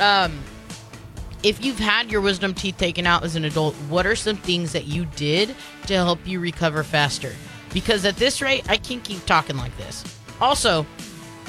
Um 0.00 0.38
if 1.44 1.64
you've 1.64 1.78
had 1.78 2.10
your 2.10 2.20
wisdom 2.20 2.52
teeth 2.52 2.78
taken 2.78 3.06
out 3.06 3.22
as 3.22 3.36
an 3.36 3.44
adult, 3.44 3.74
what 3.88 4.06
are 4.06 4.16
some 4.16 4.36
things 4.36 4.72
that 4.72 4.86
you 4.86 5.04
did 5.04 5.54
to 5.86 5.94
help 5.94 6.26
you 6.26 6.40
recover 6.40 6.82
faster? 6.82 7.32
Because 7.72 8.04
at 8.04 8.16
this 8.16 8.40
rate, 8.40 8.68
I 8.68 8.76
can't 8.76 9.04
keep 9.04 9.24
talking 9.26 9.56
like 9.56 9.76
this. 9.76 10.04
Also, 10.40 10.86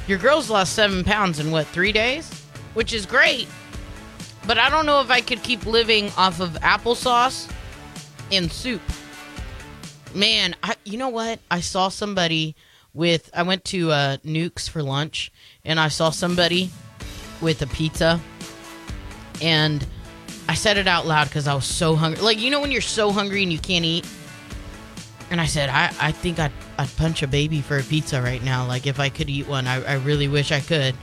your 0.08 0.18
girl's 0.18 0.50
lost 0.50 0.74
seven 0.74 1.04
pounds 1.04 1.40
in 1.40 1.52
what, 1.52 1.68
three 1.68 1.92
days? 1.92 2.30
Which 2.74 2.94
is 2.94 3.06
great. 3.06 3.48
But 4.48 4.58
I 4.58 4.70
don't 4.70 4.86
know 4.86 5.02
if 5.02 5.12
I 5.12 5.22
could 5.22 5.44
keep 5.44 5.66
living 5.66 6.12
off 6.18 6.40
of 6.40 6.52
applesauce 6.62 7.52
and 8.32 8.52
soup. 8.52 8.82
Man, 10.14 10.56
I, 10.64 10.76
you 10.86 10.98
know 10.98 11.10
what? 11.10 11.40
I 11.52 11.60
saw 11.60 11.90
somebody 11.90 12.56
with, 12.94 13.30
I 13.34 13.44
went 13.44 13.64
to 13.66 13.92
uh, 13.92 14.18
Nukes 14.18 14.68
for 14.68 14.82
lunch 14.82 15.32
and 15.64 15.80
I 15.80 15.90
saw 15.90 16.10
somebody 16.10 16.72
with 17.42 17.62
a 17.62 17.68
pizza 17.68 18.20
and 19.42 19.86
I 20.48 20.56
said 20.56 20.78
it 20.78 20.88
out 20.88 21.06
loud 21.06 21.28
because 21.28 21.48
I 21.48 21.54
was 21.54 21.66
so 21.66 21.96
hungry. 21.96 22.24
Like, 22.24 22.40
you 22.40 22.50
know, 22.50 22.60
when 22.60 22.72
you're 22.72 22.82
so 22.82 23.12
hungry 23.12 23.44
and 23.44 23.54
you 23.54 23.60
can't 23.60 23.86
eat? 23.86 24.08
And 25.32 25.40
I 25.40 25.46
said, 25.46 25.70
I, 25.70 25.94
I 26.02 26.12
think 26.12 26.40
I'd, 26.40 26.52
I'd 26.78 26.96
punch 26.98 27.22
a 27.22 27.28
baby 27.28 27.62
for 27.62 27.78
a 27.78 27.84
pizza 27.84 28.22
right 28.22 28.44
now. 28.44 28.66
Like, 28.66 28.88
if 28.88 29.00
I 29.00 29.10
could 29.10 29.30
eat 29.30 29.48
one, 29.48 29.68
I, 29.68 29.84
I 29.84 29.94
really 29.96 30.28
wish 30.28 30.52
I 30.52 30.60
could. 30.60 30.96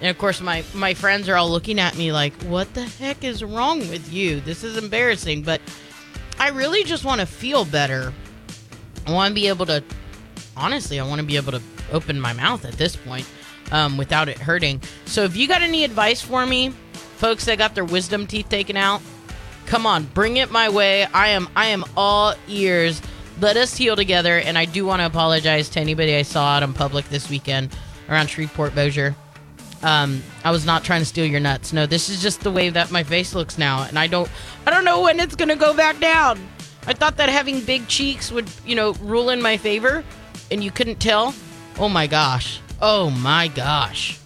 And 0.00 0.10
of 0.10 0.18
course, 0.18 0.40
my, 0.40 0.64
my 0.74 0.94
friends 0.94 1.28
are 1.28 1.36
all 1.36 1.50
looking 1.50 1.78
at 1.80 1.96
me 1.96 2.12
like, 2.12 2.32
what 2.42 2.72
the 2.74 2.82
heck 2.82 3.24
is 3.24 3.42
wrong 3.42 3.78
with 3.80 4.12
you? 4.12 4.40
This 4.40 4.64
is 4.64 4.76
embarrassing. 4.76 5.42
But 5.42 5.60
I 6.38 6.50
really 6.50 6.84
just 6.84 7.04
want 7.04 7.20
to 7.20 7.26
feel 7.26 7.64
better. 7.64 8.12
I 9.06 9.12
want 9.12 9.30
to 9.30 9.34
be 9.34 9.48
able 9.48 9.66
to, 9.66 9.82
honestly, 10.56 11.00
I 11.00 11.06
want 11.06 11.20
to 11.20 11.26
be 11.26 11.36
able 11.36 11.52
to 11.52 11.62
open 11.92 12.20
my 12.20 12.32
mouth 12.32 12.64
at 12.64 12.74
this 12.74 12.96
point 12.96 13.28
um, 13.70 13.96
without 13.96 14.28
it 14.28 14.38
hurting. 14.38 14.80
So 15.06 15.24
if 15.24 15.36
you 15.36 15.48
got 15.48 15.62
any 15.62 15.84
advice 15.84 16.20
for 16.20 16.46
me, 16.46 16.70
folks 17.16 17.44
that 17.46 17.58
got 17.58 17.74
their 17.74 17.84
wisdom 17.84 18.26
teeth 18.26 18.48
taken 18.48 18.76
out, 18.76 19.02
come 19.66 19.86
on, 19.86 20.04
bring 20.04 20.36
it 20.36 20.50
my 20.50 20.68
way. 20.68 21.04
I 21.06 21.28
am 21.28 21.48
I 21.54 21.66
am 21.66 21.84
all 21.96 22.34
ears. 22.48 23.00
Let 23.40 23.56
us 23.56 23.76
heal 23.76 23.96
together. 23.96 24.38
And 24.38 24.56
I 24.56 24.64
do 24.64 24.84
want 24.84 25.00
to 25.00 25.06
apologize 25.06 25.68
to 25.70 25.80
anybody 25.80 26.14
I 26.16 26.22
saw 26.22 26.46
out 26.46 26.62
in 26.62 26.72
public 26.72 27.08
this 27.08 27.28
weekend 27.28 27.70
around 28.08 28.28
Shreveport 28.28 28.74
Bossier. 28.74 29.14
Um, 29.82 30.22
I 30.44 30.50
was 30.52 30.64
not 30.64 30.84
trying 30.84 31.00
to 31.00 31.04
steal 31.04 31.26
your 31.26 31.40
nuts. 31.40 31.72
No, 31.72 31.86
this 31.86 32.08
is 32.08 32.22
just 32.22 32.42
the 32.42 32.50
way 32.50 32.70
that 32.70 32.90
my 32.90 33.02
face 33.02 33.34
looks 33.34 33.58
now, 33.58 33.82
and 33.82 33.98
I 33.98 34.06
don't 34.06 34.30
I 34.64 34.70
don't 34.70 34.84
know 34.84 35.02
when 35.02 35.18
it's 35.18 35.34
gonna 35.34 35.56
go 35.56 35.74
back 35.74 35.98
down. 35.98 36.38
I 36.86 36.92
thought 36.92 37.16
that 37.16 37.28
having 37.28 37.60
big 37.60 37.88
cheeks 37.88 38.30
would, 38.30 38.48
you 38.64 38.74
know, 38.76 38.92
rule 38.94 39.30
in 39.30 39.42
my 39.42 39.56
favor, 39.56 40.04
and 40.50 40.62
you 40.62 40.70
couldn't 40.70 41.00
tell. 41.00 41.34
Oh 41.78 41.88
my 41.88 42.06
gosh. 42.06 42.60
Oh 42.80 43.10
my 43.10 43.48
gosh. 43.48 44.18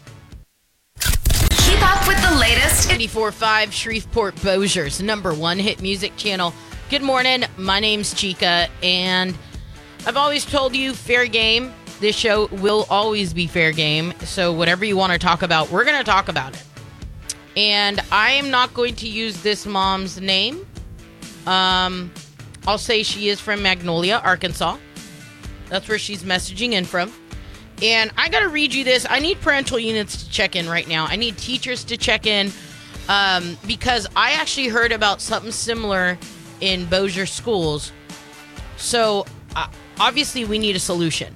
Keep 0.99 1.83
up 1.83 2.07
with 2.07 2.21
the 2.23 2.37
latest. 2.39 2.89
94.5 2.89 3.73
Shreveport 3.73 4.37
Bossier's 4.37 5.03
number 5.03 5.35
one 5.35 5.59
hit 5.59 5.81
music 5.81 6.17
channel. 6.17 6.53
Good 6.89 7.03
morning. 7.03 7.43
My 7.57 7.81
name's 7.81 8.15
Chica, 8.15 8.69
and 8.81 9.37
I've 10.07 10.17
always 10.17 10.45
told 10.45 10.77
you 10.77 10.95
fair 10.95 11.27
game. 11.27 11.75
This 11.99 12.15
show 12.15 12.47
will 12.47 12.87
always 12.89 13.35
be 13.35 13.49
fair 13.49 13.73
game. 13.73 14.15
So, 14.21 14.53
whatever 14.53 14.85
you 14.85 14.97
want 14.97 15.13
to 15.13 15.19
talk 15.19 15.43
about, 15.43 15.69
we're 15.73 15.85
going 15.85 15.99
to 15.99 16.05
talk 16.05 16.29
about 16.29 16.55
it. 16.55 16.63
And 17.57 18.01
I 18.13 18.31
am 18.31 18.53
not 18.53 18.73
going 18.73 18.95
to 18.97 19.09
use 19.09 19.43
this 19.43 19.67
mom's 19.67 20.21
name. 20.21 20.65
Um, 21.45 22.13
I'll 22.69 22.79
say 22.79 23.03
she 23.03 23.31
is 23.31 23.41
from 23.41 23.65
Magnolia, 23.65 24.21
Arkansas. 24.23 24.77
That's 25.69 25.89
where 25.89 25.99
she's 25.99 26.23
messaging 26.23 26.71
in 26.71 26.85
from. 26.85 27.13
And 27.83 28.13
I 28.17 28.29
got 28.29 28.41
to 28.41 28.49
read 28.49 28.73
you 28.73 28.85
this. 28.85 29.05
I 29.11 29.19
need 29.19 29.41
parental 29.41 29.81
units 29.81 30.23
to 30.23 30.31
check 30.31 30.55
in 30.55 30.69
right 30.69 30.87
now. 30.87 31.07
I 31.07 31.17
need 31.17 31.37
teachers 31.37 31.83
to 31.83 31.97
check 31.97 32.27
in 32.27 32.53
um, 33.09 33.59
because 33.67 34.07
I 34.15 34.35
actually 34.35 34.69
heard 34.69 34.93
about 34.93 35.21
something 35.21 35.51
similar 35.51 36.17
in 36.61 36.87
Bossier 36.87 37.27
schools. 37.27 37.93
So 38.77 39.27
uh, 39.55 39.69
obviously, 39.99 40.45
we 40.45 40.59
need 40.59 40.77
a 40.77 40.81
solution. 40.81 41.35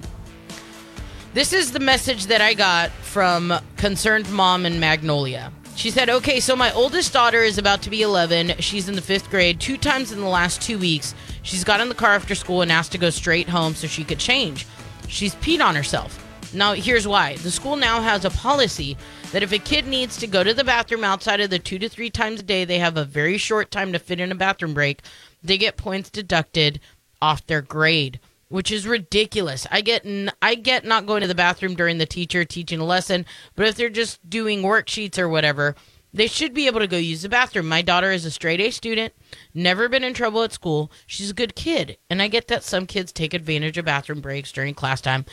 This 1.33 1.53
is 1.53 1.71
the 1.71 1.79
message 1.79 2.27
that 2.27 2.41
I 2.41 2.53
got 2.53 2.91
from 2.91 3.53
concerned 3.77 4.29
mom 4.31 4.65
in 4.65 4.79
Magnolia. 4.79 5.51
She 5.75 5.89
said, 5.89 6.09
Okay, 6.09 6.39
so 6.39 6.55
my 6.55 6.73
oldest 6.73 7.13
daughter 7.13 7.41
is 7.41 7.57
about 7.57 7.81
to 7.83 7.89
be 7.89 8.01
11. 8.01 8.55
She's 8.59 8.89
in 8.89 8.95
the 8.95 9.01
fifth 9.01 9.29
grade. 9.29 9.59
Two 9.59 9.77
times 9.77 10.11
in 10.11 10.19
the 10.19 10.27
last 10.27 10.61
two 10.61 10.77
weeks, 10.77 11.15
she's 11.41 11.63
got 11.63 11.79
in 11.79 11.89
the 11.89 11.95
car 11.95 12.11
after 12.11 12.35
school 12.35 12.61
and 12.61 12.71
asked 12.71 12.91
to 12.91 12.97
go 12.97 13.09
straight 13.09 13.47
home 13.47 13.73
so 13.73 13.87
she 13.87 14.03
could 14.03 14.19
change. 14.19 14.67
She's 15.07 15.35
peed 15.35 15.63
on 15.63 15.75
herself. 15.75 16.17
Now, 16.53 16.73
here's 16.73 17.07
why. 17.07 17.35
The 17.37 17.51
school 17.51 17.77
now 17.77 18.01
has 18.01 18.25
a 18.25 18.29
policy 18.29 18.97
that 19.31 19.43
if 19.43 19.53
a 19.53 19.57
kid 19.59 19.87
needs 19.87 20.17
to 20.17 20.27
go 20.27 20.43
to 20.43 20.53
the 20.53 20.65
bathroom 20.65 21.03
outside 21.03 21.39
of 21.39 21.49
the 21.49 21.59
two 21.59 21.79
to 21.79 21.87
three 21.87 22.09
times 22.09 22.41
a 22.41 22.43
day, 22.43 22.65
they 22.65 22.79
have 22.79 22.97
a 22.97 23.05
very 23.05 23.37
short 23.37 23.71
time 23.71 23.93
to 23.93 23.99
fit 23.99 24.19
in 24.19 24.31
a 24.31 24.35
bathroom 24.35 24.73
break, 24.73 25.01
they 25.41 25.57
get 25.57 25.77
points 25.77 26.09
deducted 26.09 26.81
off 27.21 27.45
their 27.47 27.61
grade, 27.61 28.19
which 28.49 28.69
is 28.69 28.85
ridiculous. 28.85 29.65
I 29.71 29.79
get 29.81 30.05
n- 30.05 30.31
I 30.41 30.55
get 30.55 30.83
not 30.83 31.05
going 31.05 31.21
to 31.21 31.27
the 31.27 31.35
bathroom 31.35 31.75
during 31.75 31.99
the 31.99 32.05
teacher 32.05 32.43
teaching 32.43 32.79
a 32.79 32.85
lesson, 32.85 33.25
but 33.55 33.67
if 33.67 33.75
they're 33.75 33.89
just 33.89 34.29
doing 34.29 34.61
worksheets 34.61 35.17
or 35.17 35.29
whatever, 35.29 35.75
they 36.13 36.27
should 36.27 36.53
be 36.53 36.67
able 36.67 36.81
to 36.81 36.87
go 36.87 36.97
use 36.97 37.21
the 37.21 37.29
bathroom. 37.29 37.69
My 37.69 37.81
daughter 37.81 38.11
is 38.11 38.25
a 38.25 38.31
straight 38.31 38.59
A 38.59 38.71
student, 38.71 39.13
never 39.53 39.87
been 39.87 40.03
in 40.03 40.13
trouble 40.13 40.43
at 40.43 40.51
school. 40.51 40.91
She's 41.07 41.29
a 41.29 41.35
good 41.35 41.55
kid, 41.55 41.97
and 42.09 42.21
I 42.21 42.27
get 42.27 42.49
that 42.49 42.63
some 42.65 42.85
kids 42.85 43.13
take 43.13 43.33
advantage 43.33 43.77
of 43.77 43.85
bathroom 43.85 44.19
breaks 44.19 44.51
during 44.51 44.73
class 44.73 44.99
time. 44.99 45.25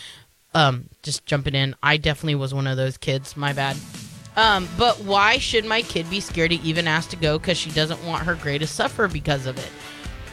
Um, 0.54 0.88
just 1.02 1.26
jumping 1.26 1.54
in, 1.54 1.74
I 1.82 1.96
definitely 1.96 2.36
was 2.36 2.54
one 2.54 2.66
of 2.66 2.76
those 2.76 2.96
kids. 2.96 3.36
My 3.36 3.52
bad. 3.52 3.76
Um, 4.36 4.68
but 4.78 5.00
why 5.00 5.38
should 5.38 5.64
my 5.64 5.82
kid 5.82 6.08
be 6.08 6.20
scared 6.20 6.50
to 6.50 6.60
even 6.60 6.86
ask 6.86 7.10
to 7.10 7.16
go 7.16 7.38
because 7.38 7.58
she 7.58 7.70
doesn't 7.70 8.04
want 8.04 8.24
her 8.24 8.36
grade 8.36 8.60
to 8.60 8.66
suffer 8.66 9.08
because 9.08 9.46
of 9.46 9.58
it? 9.58 9.70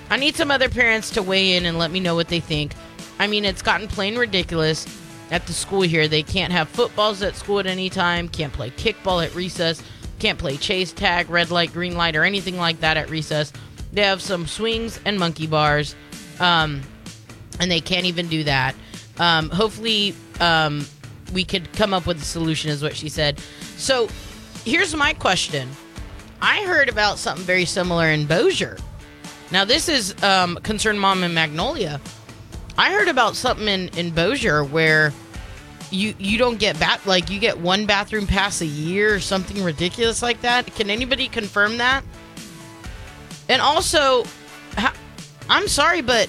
I 0.09 0.17
need 0.17 0.35
some 0.35 0.51
other 0.51 0.69
parents 0.69 1.09
to 1.11 1.23
weigh 1.23 1.55
in 1.55 1.65
and 1.65 1.79
let 1.79 1.91
me 1.91 1.99
know 1.99 2.13
what 2.13 2.27
they 2.27 2.39
think. 2.39 2.73
I 3.17 3.27
mean, 3.27 3.45
it's 3.45 3.61
gotten 3.63 3.87
plain 3.87 4.15
ridiculous 4.15 4.85
at 5.31 5.47
the 5.47 5.53
school 5.53 5.81
here. 5.81 6.07
They 6.07 6.21
can't 6.21 6.53
have 6.53 6.69
footballs 6.69 7.21
at 7.23 7.35
school 7.35 7.59
at 7.59 7.65
any 7.65 7.89
time, 7.89 8.29
can't 8.29 8.53
play 8.53 8.69
kickball 8.69 9.25
at 9.25 9.33
recess, 9.33 9.81
can't 10.19 10.37
play 10.37 10.57
chase 10.57 10.93
tag, 10.93 11.29
red 11.29 11.49
light, 11.49 11.73
green 11.73 11.97
light, 11.97 12.15
or 12.15 12.23
anything 12.23 12.57
like 12.57 12.79
that 12.81 12.97
at 12.97 13.09
recess. 13.09 13.51
They 13.91 14.03
have 14.03 14.21
some 14.21 14.45
swings 14.45 14.99
and 15.05 15.17
monkey 15.17 15.47
bars, 15.47 15.95
um, 16.39 16.81
and 17.59 17.71
they 17.71 17.81
can't 17.81 18.05
even 18.05 18.27
do 18.27 18.43
that. 18.43 18.75
Um, 19.17 19.49
hopefully, 19.49 20.13
um, 20.39 20.85
we 21.33 21.43
could 21.43 21.71
come 21.73 21.93
up 21.93 22.05
with 22.05 22.21
a 22.21 22.25
solution, 22.25 22.69
is 22.69 22.83
what 22.83 22.95
she 22.95 23.09
said. 23.09 23.39
So, 23.77 24.09
here's 24.65 24.95
my 24.95 25.13
question 25.13 25.69
I 26.41 26.63
heard 26.65 26.89
about 26.89 27.17
something 27.17 27.45
very 27.45 27.65
similar 27.65 28.09
in 28.09 28.25
Bossier. 28.25 28.77
Now, 29.51 29.63
this 29.65 29.87
is 29.89 30.21
um, 30.23 30.57
Concerned 30.63 30.99
Mom 30.99 31.23
in 31.23 31.33
Magnolia. 31.33 32.01
I 32.77 32.91
heard 32.91 33.07
about 33.07 33.35
something 33.35 33.67
in, 33.67 33.87
in 33.97 34.11
Bossier 34.11 34.63
where 34.63 35.13
you 35.91 36.13
you 36.17 36.37
don't 36.37 36.57
get 36.57 36.77
bath 36.79 37.05
like 37.05 37.29
you 37.29 37.39
get 37.39 37.59
one 37.59 37.85
bathroom 37.85 38.27
pass 38.27 38.61
a 38.61 38.65
year 38.65 39.13
or 39.13 39.19
something 39.19 39.63
ridiculous 39.63 40.21
like 40.21 40.41
that. 40.41 40.73
Can 40.75 40.89
anybody 40.89 41.27
confirm 41.27 41.77
that? 41.77 42.03
And 43.47 43.61
also, 43.61 44.25
I'm 45.49 45.67
sorry, 45.67 46.01
but 46.01 46.27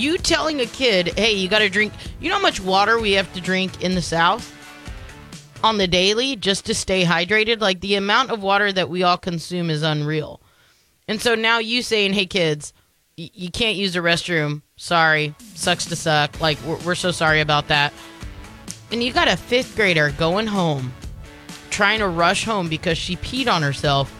you 0.00 0.18
telling 0.18 0.60
a 0.60 0.66
kid, 0.66 1.18
"Hey, 1.18 1.32
you 1.32 1.48
got 1.48 1.60
to 1.60 1.68
drink." 1.68 1.92
You 2.20 2.30
know 2.30 2.36
how 2.36 2.42
much 2.42 2.60
water 2.60 2.98
we 2.98 3.12
have 3.12 3.32
to 3.34 3.40
drink 3.40 3.82
in 3.82 3.94
the 3.94 4.02
South 4.02 4.52
on 5.62 5.78
the 5.78 5.86
daily 5.86 6.36
just 6.36 6.64
to 6.66 6.74
stay 6.74 7.04
hydrated? 7.04 7.60
Like 7.60 7.80
the 7.80 7.94
amount 7.94 8.30
of 8.30 8.42
water 8.42 8.72
that 8.72 8.88
we 8.88 9.02
all 9.02 9.18
consume 9.18 9.70
is 9.70 9.82
unreal. 9.82 10.40
And 11.06 11.20
so 11.20 11.34
now 11.34 11.58
you 11.58 11.82
saying, 11.82 12.14
"Hey, 12.14 12.26
kids, 12.26 12.72
you 13.16 13.50
can't 13.50 13.76
use 13.76 13.92
the 13.92 14.00
restroom. 14.00 14.62
Sorry, 14.76 15.34
sucks 15.54 15.84
to 15.86 15.96
suck. 15.96 16.40
Like 16.40 16.58
we're, 16.64 16.78
we're 16.78 16.94
so 16.94 17.10
sorry 17.10 17.40
about 17.40 17.68
that." 17.68 17.92
And 18.92 19.02
you 19.02 19.12
got 19.12 19.28
a 19.28 19.36
fifth 19.36 19.76
grader 19.76 20.10
going 20.18 20.46
home, 20.48 20.92
trying 21.70 22.00
to 22.00 22.08
rush 22.08 22.44
home 22.44 22.68
because 22.68 22.98
she 22.98 23.16
peed 23.16 23.46
on 23.46 23.62
herself. 23.62 24.12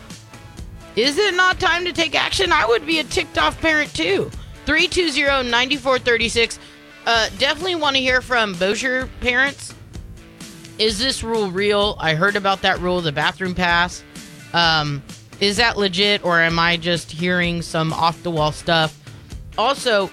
Is 0.96 1.18
it 1.18 1.34
not 1.34 1.58
time 1.58 1.84
to 1.84 1.92
take 1.92 2.14
action? 2.14 2.52
I 2.52 2.66
would 2.66 2.84
be 2.84 2.98
a 2.98 3.04
ticked 3.04 3.38
off 3.38 3.60
parent 3.60 3.94
too. 3.94 4.30
320 4.70 5.50
9436. 5.50 6.60
Uh, 7.04 7.28
definitely 7.38 7.74
want 7.74 7.96
to 7.96 8.00
hear 8.00 8.22
from 8.22 8.54
Bossier 8.54 9.08
parents. 9.20 9.74
Is 10.78 10.96
this 10.96 11.24
rule 11.24 11.50
real? 11.50 11.96
I 11.98 12.14
heard 12.14 12.36
about 12.36 12.62
that 12.62 12.78
rule, 12.78 13.00
the 13.00 13.10
bathroom 13.10 13.52
pass. 13.52 14.04
Um, 14.52 15.02
is 15.40 15.56
that 15.56 15.76
legit 15.76 16.24
or 16.24 16.40
am 16.40 16.56
I 16.60 16.76
just 16.76 17.10
hearing 17.10 17.62
some 17.62 17.92
off 17.92 18.22
the 18.22 18.30
wall 18.30 18.52
stuff? 18.52 18.96
Also, 19.58 20.08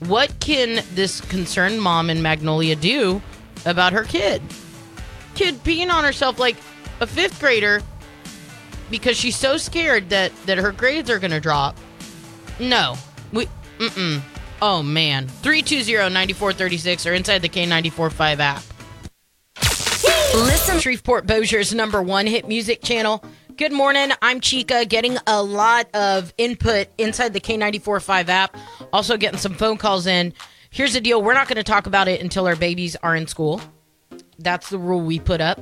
what 0.00 0.38
can 0.40 0.84
this 0.94 1.22
concerned 1.22 1.80
mom 1.80 2.10
in 2.10 2.20
Magnolia 2.20 2.76
do 2.76 3.22
about 3.64 3.94
her 3.94 4.04
kid? 4.04 4.42
Kid 5.34 5.54
peeing 5.64 5.90
on 5.90 6.04
herself 6.04 6.38
like 6.38 6.56
a 7.00 7.06
fifth 7.06 7.40
grader 7.40 7.82
because 8.90 9.16
she's 9.16 9.36
so 9.36 9.56
scared 9.56 10.10
that 10.10 10.32
that 10.44 10.58
her 10.58 10.70
grades 10.70 11.08
are 11.08 11.18
going 11.18 11.30
to 11.30 11.40
drop. 11.40 11.78
No. 12.58 12.98
Mm-mm. 13.80 14.20
Oh 14.60 14.82
man. 14.82 15.26
320-9436 15.26 17.10
or 17.10 17.14
inside 17.14 17.40
the 17.40 17.48
K945 17.48 18.38
app. 18.38 18.62
Listen 20.34 20.78
Shreveport 20.78 21.26
Bossier's 21.26 21.74
number 21.74 22.02
one 22.02 22.26
hit 22.26 22.46
music 22.46 22.82
channel. 22.82 23.24
Good 23.56 23.72
morning. 23.72 24.10
I'm 24.20 24.40
Chica, 24.40 24.84
getting 24.84 25.16
a 25.26 25.42
lot 25.42 25.88
of 25.94 26.34
input 26.36 26.88
inside 26.98 27.32
the 27.32 27.40
K945 27.40 28.28
app. 28.28 28.56
Also, 28.92 29.16
getting 29.16 29.38
some 29.38 29.54
phone 29.54 29.78
calls 29.78 30.06
in. 30.06 30.34
Here's 30.68 30.92
the 30.92 31.00
deal 31.00 31.22
we're 31.22 31.34
not 31.34 31.48
going 31.48 31.56
to 31.56 31.64
talk 31.64 31.86
about 31.86 32.06
it 32.06 32.20
until 32.20 32.46
our 32.46 32.56
babies 32.56 32.96
are 32.96 33.16
in 33.16 33.26
school. 33.26 33.62
That's 34.38 34.68
the 34.68 34.78
rule 34.78 35.00
we 35.00 35.18
put 35.18 35.40
up. 35.40 35.58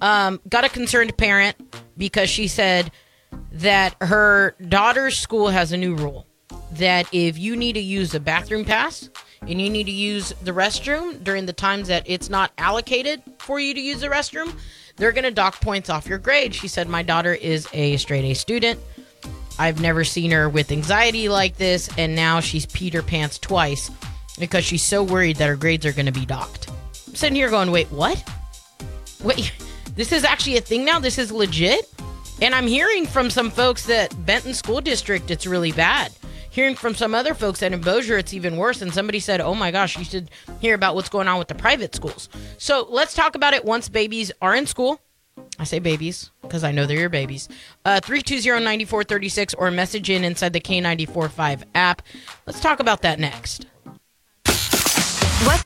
Um, 0.00 0.40
got 0.48 0.64
a 0.64 0.68
concerned 0.68 1.16
parent 1.16 1.56
because 1.96 2.28
she 2.28 2.48
said 2.48 2.90
that 3.52 3.94
her 4.00 4.56
daughter's 4.68 5.16
school 5.16 5.48
has 5.48 5.72
a 5.72 5.76
new 5.76 5.94
rule 5.94 6.26
that 6.72 7.06
if 7.12 7.38
you 7.38 7.56
need 7.56 7.74
to 7.74 7.80
use 7.80 8.14
a 8.14 8.20
bathroom 8.20 8.64
pass 8.64 9.08
and 9.42 9.60
you 9.60 9.70
need 9.70 9.84
to 9.84 9.92
use 9.92 10.32
the 10.42 10.52
restroom 10.52 11.22
during 11.24 11.46
the 11.46 11.52
times 11.52 11.88
that 11.88 12.02
it's 12.06 12.28
not 12.28 12.52
allocated 12.58 13.22
for 13.38 13.58
you 13.58 13.74
to 13.74 13.80
use 13.80 14.00
the 14.00 14.08
restroom, 14.08 14.54
they're 14.96 15.12
going 15.12 15.24
to 15.24 15.30
dock 15.30 15.60
points 15.60 15.88
off 15.88 16.06
your 16.06 16.18
grade. 16.18 16.54
She 16.54 16.68
said, 16.68 16.88
My 16.88 17.02
daughter 17.02 17.34
is 17.34 17.66
a 17.72 17.96
straight 17.96 18.24
A 18.24 18.34
student. 18.34 18.78
I've 19.58 19.80
never 19.80 20.04
seen 20.04 20.30
her 20.30 20.48
with 20.48 20.72
anxiety 20.72 21.28
like 21.28 21.56
this, 21.56 21.90
and 21.98 22.14
now 22.14 22.40
she's 22.40 22.66
peed 22.66 22.94
her 22.94 23.02
pants 23.02 23.38
twice 23.38 23.90
because 24.38 24.64
she's 24.64 24.82
so 24.82 25.02
worried 25.02 25.36
that 25.36 25.48
her 25.48 25.56
grades 25.56 25.84
are 25.84 25.92
going 25.92 26.06
to 26.06 26.12
be 26.12 26.24
docked. 26.24 26.70
I'm 27.08 27.14
sitting 27.14 27.36
here 27.36 27.50
going, 27.50 27.70
Wait, 27.70 27.90
what? 27.90 28.22
Wait, 29.22 29.52
this 29.96 30.12
is 30.12 30.24
actually 30.24 30.56
a 30.56 30.62
thing 30.62 30.84
now? 30.84 30.98
This 30.98 31.18
is 31.18 31.32
legit? 31.32 31.90
And 32.42 32.54
I'm 32.54 32.66
hearing 32.66 33.06
from 33.06 33.28
some 33.28 33.50
folks 33.50 33.86
that 33.86 34.14
Benton 34.24 34.54
School 34.54 34.80
District, 34.80 35.30
it's 35.30 35.46
really 35.46 35.72
bad. 35.72 36.10
Hearing 36.50 36.74
from 36.74 36.94
some 36.94 37.14
other 37.14 37.32
folks 37.32 37.60
that 37.60 37.72
in 37.72 37.80
Bossier, 37.80 38.18
it's 38.18 38.34
even 38.34 38.56
worse. 38.56 38.82
And 38.82 38.92
somebody 38.92 39.20
said, 39.20 39.40
oh 39.40 39.54
my 39.54 39.70
gosh, 39.70 39.96
you 39.96 40.04
should 40.04 40.30
hear 40.60 40.74
about 40.74 40.94
what's 40.94 41.08
going 41.08 41.28
on 41.28 41.38
with 41.38 41.48
the 41.48 41.54
private 41.54 41.94
schools. 41.94 42.28
So 42.58 42.86
let's 42.90 43.14
talk 43.14 43.34
about 43.34 43.54
it 43.54 43.64
once 43.64 43.88
babies 43.88 44.32
are 44.42 44.54
in 44.54 44.66
school. 44.66 45.00
I 45.58 45.64
say 45.64 45.78
babies 45.78 46.30
because 46.42 46.64
I 46.64 46.72
know 46.72 46.86
they're 46.86 46.98
your 46.98 47.08
babies. 47.08 47.48
Uh, 47.84 48.00
320-9436 48.02 49.54
or 49.58 49.70
message 49.70 50.10
in 50.10 50.24
inside 50.24 50.52
the 50.52 50.60
K945 50.60 51.62
app. 51.74 52.02
Let's 52.46 52.60
talk 52.60 52.80
about 52.80 53.02
that 53.02 53.18
next. 53.18 53.66
what 54.44 55.64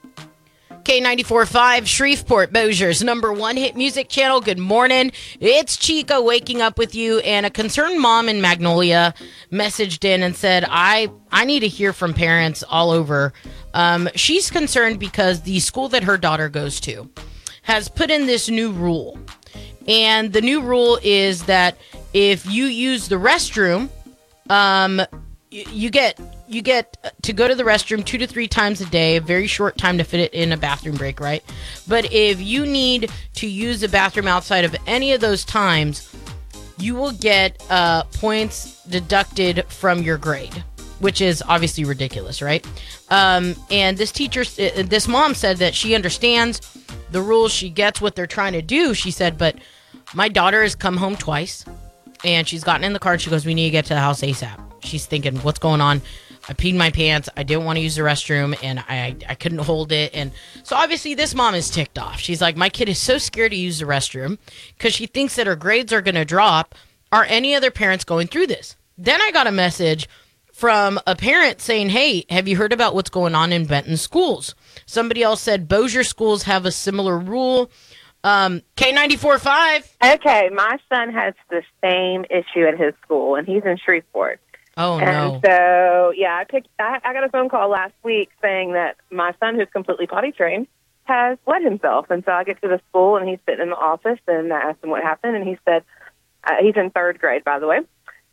K945 0.95 1.87
Shreveport 1.87 2.53
Bossier's 2.53 3.03
number 3.03 3.33
one 3.33 3.57
hit 3.57 3.75
music 3.75 4.09
channel. 4.09 4.41
Good 4.41 4.61
morning. 4.61 5.11
It's 5.41 5.77
Chica 5.77 6.23
waking 6.23 6.63
up 6.63 6.79
with 6.79 6.95
you 6.95 7.19
and 7.19 7.45
a 7.45 7.51
concerned 7.51 8.01
mom 8.01 8.29
in 8.29 8.41
Magnolia 8.41 9.13
messaged 9.51 10.05
in 10.05 10.23
and 10.23 10.37
said, 10.37 10.65
I, 10.69 11.11
I 11.33 11.47
need 11.47 11.61
to 11.61 11.67
hear 11.69 11.93
from 11.93 12.15
parents 12.15 12.63
all 12.63 12.93
over. 12.93 13.33
Um, 13.73 14.09
she's 14.15 14.53
concerned 14.53 15.01
because 15.01 15.43
the 15.43 15.59
school 15.59 15.89
that 15.89 16.05
her 16.05 16.17
daughter 16.17 16.49
goes 16.49 16.79
to 16.83 17.11
has 17.63 17.89
put 17.89 18.09
in 18.09 18.27
this 18.27 18.49
new 18.49 18.71
rule. 18.71 19.19
And 19.89 20.33
the 20.33 20.43
new 20.43 20.61
rule 20.61 21.01
is 21.03 21.43
that 21.47 21.77
if 22.13 22.47
you 22.47 22.67
use 22.67 23.09
the 23.09 23.17
restroom, 23.17 23.89
um, 24.49 25.03
you 25.51 25.91
get 25.91 26.21
you 26.47 26.63
get 26.63 26.97
to 27.23 27.33
go 27.33 27.49
to 27.49 27.55
the 27.55 27.63
restroom 27.63 28.05
two 28.05 28.19
to 28.19 28.27
three 28.27 28.49
times 28.49 28.81
a 28.81 28.87
day 28.87 29.17
a 29.17 29.21
very 29.21 29.47
short 29.47 29.77
time 29.79 29.99
to 29.99 30.05
fit 30.05 30.21
it 30.21 30.35
in 30.35 30.53
a 30.53 30.57
bathroom 30.57 30.97
break 30.97 31.21
right? 31.21 31.43
But 31.89 32.13
if 32.13 32.41
you 32.41 32.67
need 32.67 33.11
to 33.35 33.47
use 33.47 33.81
the 33.81 33.89
bathroom 33.89 34.29
outside 34.29 34.65
of 34.65 34.75
any 34.87 35.13
of 35.13 35.21
those 35.21 35.45
times 35.45 36.15
you 36.79 36.95
will 36.95 37.13
get 37.13 37.65
uh, 37.71 38.05
points 38.05 38.83
deducted 38.85 39.65
from 39.69 40.03
your 40.03 40.19
grade 40.19 40.65
which 41.01 41.21
is 41.21 41.43
obviously 41.49 41.85
ridiculous 41.85 42.43
right? 42.43 42.67
Um, 43.11 43.55
and 43.71 43.97
this 43.97 44.13
teacher 44.13 44.43
uh, 44.43 44.83
this 44.83 45.09
mom 45.09 45.35
said 45.35 45.59
that 45.59 45.75
she 45.75 45.95
understands 45.95 46.61
the 47.11 47.21
rules. 47.23 47.53
She 47.53 47.71
gets 47.71 48.01
what 48.01 48.17
they're 48.17 48.27
trying 48.27 48.53
to 48.53 48.63
do 48.63 48.95
she 48.95 49.11
said 49.11 49.39
but 49.39 49.57
my 50.15 50.29
daughter 50.29 50.63
has 50.63 50.75
come 50.75 50.97
home 50.97 51.17
twice 51.17 51.65
and 52.25 52.47
she's 52.47 52.65
gotten 52.65 52.85
in 52.85 52.93
the 52.93 52.99
car 52.99 53.19
she 53.19 53.31
goes 53.31 53.47
we 53.47 53.55
need 53.55 53.67
to 53.67 53.71
get 53.71 53.85
to 53.87 53.95
the 53.95 54.01
house 54.01 54.21
asap 54.21 54.61
she's 54.83 55.07
thinking 55.07 55.37
what's 55.39 55.59
going 55.59 55.81
on 55.81 56.01
i 56.49 56.53
peed 56.53 56.75
my 56.75 56.91
pants. 56.91 57.29
I 57.37 57.43
didn't 57.43 57.65
want 57.65 57.77
to 57.77 57.83
use 57.83 57.97
the 57.97 58.03
restroom 58.03 58.57
and 58.63 58.81
i 58.81 59.17
i 59.29 59.35
couldn't 59.35 59.59
hold 59.59 59.93
it. 59.93 60.15
And 60.15 60.33
so 60.63 60.77
obviously 60.77 61.15
this 61.15 61.35
mom 61.35 61.55
is 61.55 61.71
ticked 61.71 61.99
off. 61.99 62.21
She's 62.21 62.41
like 62.41 62.57
my 62.57 62.69
kid 62.69 62.89
is 62.89 62.99
so 62.99 63.19
scared 63.19 63.53
to 63.53 63.57
use 63.57 63.79
the 63.79 63.87
restroom 63.87 64.39
because 64.77 64.95
she 64.95 65.07
thinks 65.07 65.37
that 65.37 65.47
her 65.47 65.57
grades 65.57 65.93
are 65.93 66.03
going 66.03 66.15
to 66.15 66.25
drop. 66.25 66.75
Are 67.13 67.25
any 67.25 67.55
other 67.55 67.71
parents 67.71 68.05
going 68.05 68.27
through 68.27 68.49
this? 68.49 68.77
Then 68.99 69.21
i 69.21 69.31
got 69.31 69.47
a 69.47 69.53
message 69.53 70.09
from 70.53 71.01
a 71.07 71.17
parent 71.17 71.61
saying 71.61 71.91
hey 71.91 72.25
have 72.31 72.47
you 72.47 72.57
heard 72.57 72.73
about 72.73 72.95
what's 72.95 73.11
going 73.11 73.35
on 73.35 73.53
in 73.53 73.67
benton 73.67 73.97
schools? 73.97 74.55
Somebody 74.87 75.23
else 75.23 75.41
said 75.41 75.69
bossier 75.69 76.05
schools 76.05 76.45
have 76.45 76.67
a 76.67 76.73
similar 76.73 77.19
rule. 77.19 77.71
Um, 78.25 78.63
k94.5 78.79 80.15
Okay, 80.15 80.49
my 80.55 80.79
son 80.89 81.13
has 81.13 81.35
the 81.51 81.63
same 81.83 82.25
issue 82.31 82.67
at 82.67 82.79
his 82.79 82.95
school, 83.03 83.35
and 83.35 83.47
he's 83.47 83.63
in 83.65 83.77
Shreveport. 83.77 84.41
Oh 84.77 84.99
and 84.99 85.07
no 85.07 85.41
so, 85.45 86.13
yeah, 86.17 86.37
I 86.37 86.45
picked. 86.45 86.69
I, 86.79 87.01
I 87.05 87.13
got 87.13 87.25
a 87.25 87.29
phone 87.29 87.49
call 87.49 87.69
last 87.69 87.95
week 88.03 88.31
saying 88.43 88.73
that 88.73 88.97
my 89.11 89.35
son, 89.41 89.57
who's 89.57 89.69
completely 89.73 90.07
potty 90.07 90.33
trained, 90.33 90.67
has 91.05 91.39
wet 91.47 91.63
himself. 91.63 92.07
And 92.11 92.25
so 92.25 92.33
I 92.33 92.45
get 92.45 92.61
to 92.63 92.69
the 92.69 92.81
school, 92.89 93.17
and 93.17 93.29
he's 93.29 93.39
sitting 93.47 93.63
in 93.63 93.71
the 93.71 93.77
office, 93.77 94.21
and 94.27 94.53
I 94.53 94.71
asked 94.71 94.83
him 94.83 94.91
what 94.91 95.03
happened, 95.03 95.37
and 95.37 95.47
he 95.47 95.59
said 95.65 95.85
uh, 96.45 96.57
he's 96.61 96.77
in 96.77 96.91
third 96.91 97.19
grade, 97.19 97.45
by 97.45 97.59
the 97.59 97.67
way. 97.67 97.81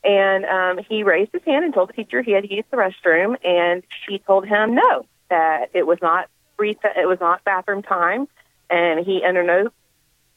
And 0.03 0.45
um, 0.45 0.83
he 0.89 1.03
raised 1.03 1.31
his 1.31 1.43
hand 1.43 1.63
and 1.63 1.73
told 1.73 1.89
the 1.89 1.93
teacher 1.93 2.21
he 2.21 2.31
had 2.31 2.43
to 2.43 2.53
use 2.53 2.65
the 2.71 2.77
restroom, 2.77 3.35
and 3.45 3.83
she 4.05 4.19
told 4.19 4.47
him 4.47 4.75
no, 4.75 5.05
that 5.29 5.69
it 5.73 5.85
was 5.85 5.99
not 6.01 6.29
free. 6.57 6.77
it 6.83 7.07
was 7.07 7.19
not 7.19 7.43
bathroom 7.43 7.83
time, 7.83 8.27
and 8.69 9.05
he 9.05 9.23
under 9.23 9.43
no 9.43 9.69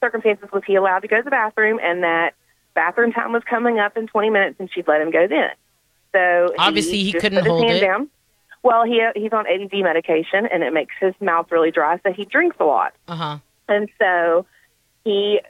circumstances 0.01 0.51
was 0.53 0.63
he 0.67 0.75
allowed 0.75 1.01
to 1.01 1.09
go 1.09 1.17
to 1.17 1.23
the 1.23 1.31
bathroom, 1.31 1.81
and 1.83 2.03
that 2.03 2.35
bathroom 2.75 3.13
time 3.13 3.33
was 3.33 3.43
coming 3.45 3.79
up 3.79 3.97
in 3.97 4.07
20 4.07 4.31
minutes, 4.31 4.57
and 4.59 4.71
she'd 4.71 4.87
let 4.87 5.01
him 5.01 5.11
go 5.11 5.27
then. 5.27 5.51
So 6.15 6.55
Obviously, 6.59 7.03
he 7.03 7.13
just 7.13 7.23
couldn't 7.23 7.41
put 7.41 7.45
his 7.45 7.51
hold 7.51 7.65
hand 7.65 7.77
it. 7.77 7.81
Down. 7.81 8.09
Well, 8.63 8.85
he 8.85 9.07
he's 9.15 9.33
on 9.33 9.47
ADD 9.47 9.75
medication, 9.83 10.47
and 10.47 10.63
it 10.63 10.73
makes 10.73 10.95
his 10.99 11.13
mouth 11.21 11.51
really 11.51 11.71
dry, 11.71 12.01
so 12.03 12.13
he 12.13 12.25
drinks 12.25 12.57
a 12.61 12.65
lot. 12.65 12.95
uh-huh 13.09 13.39
And 13.69 13.89
so 13.99 14.47
he, 15.05 15.41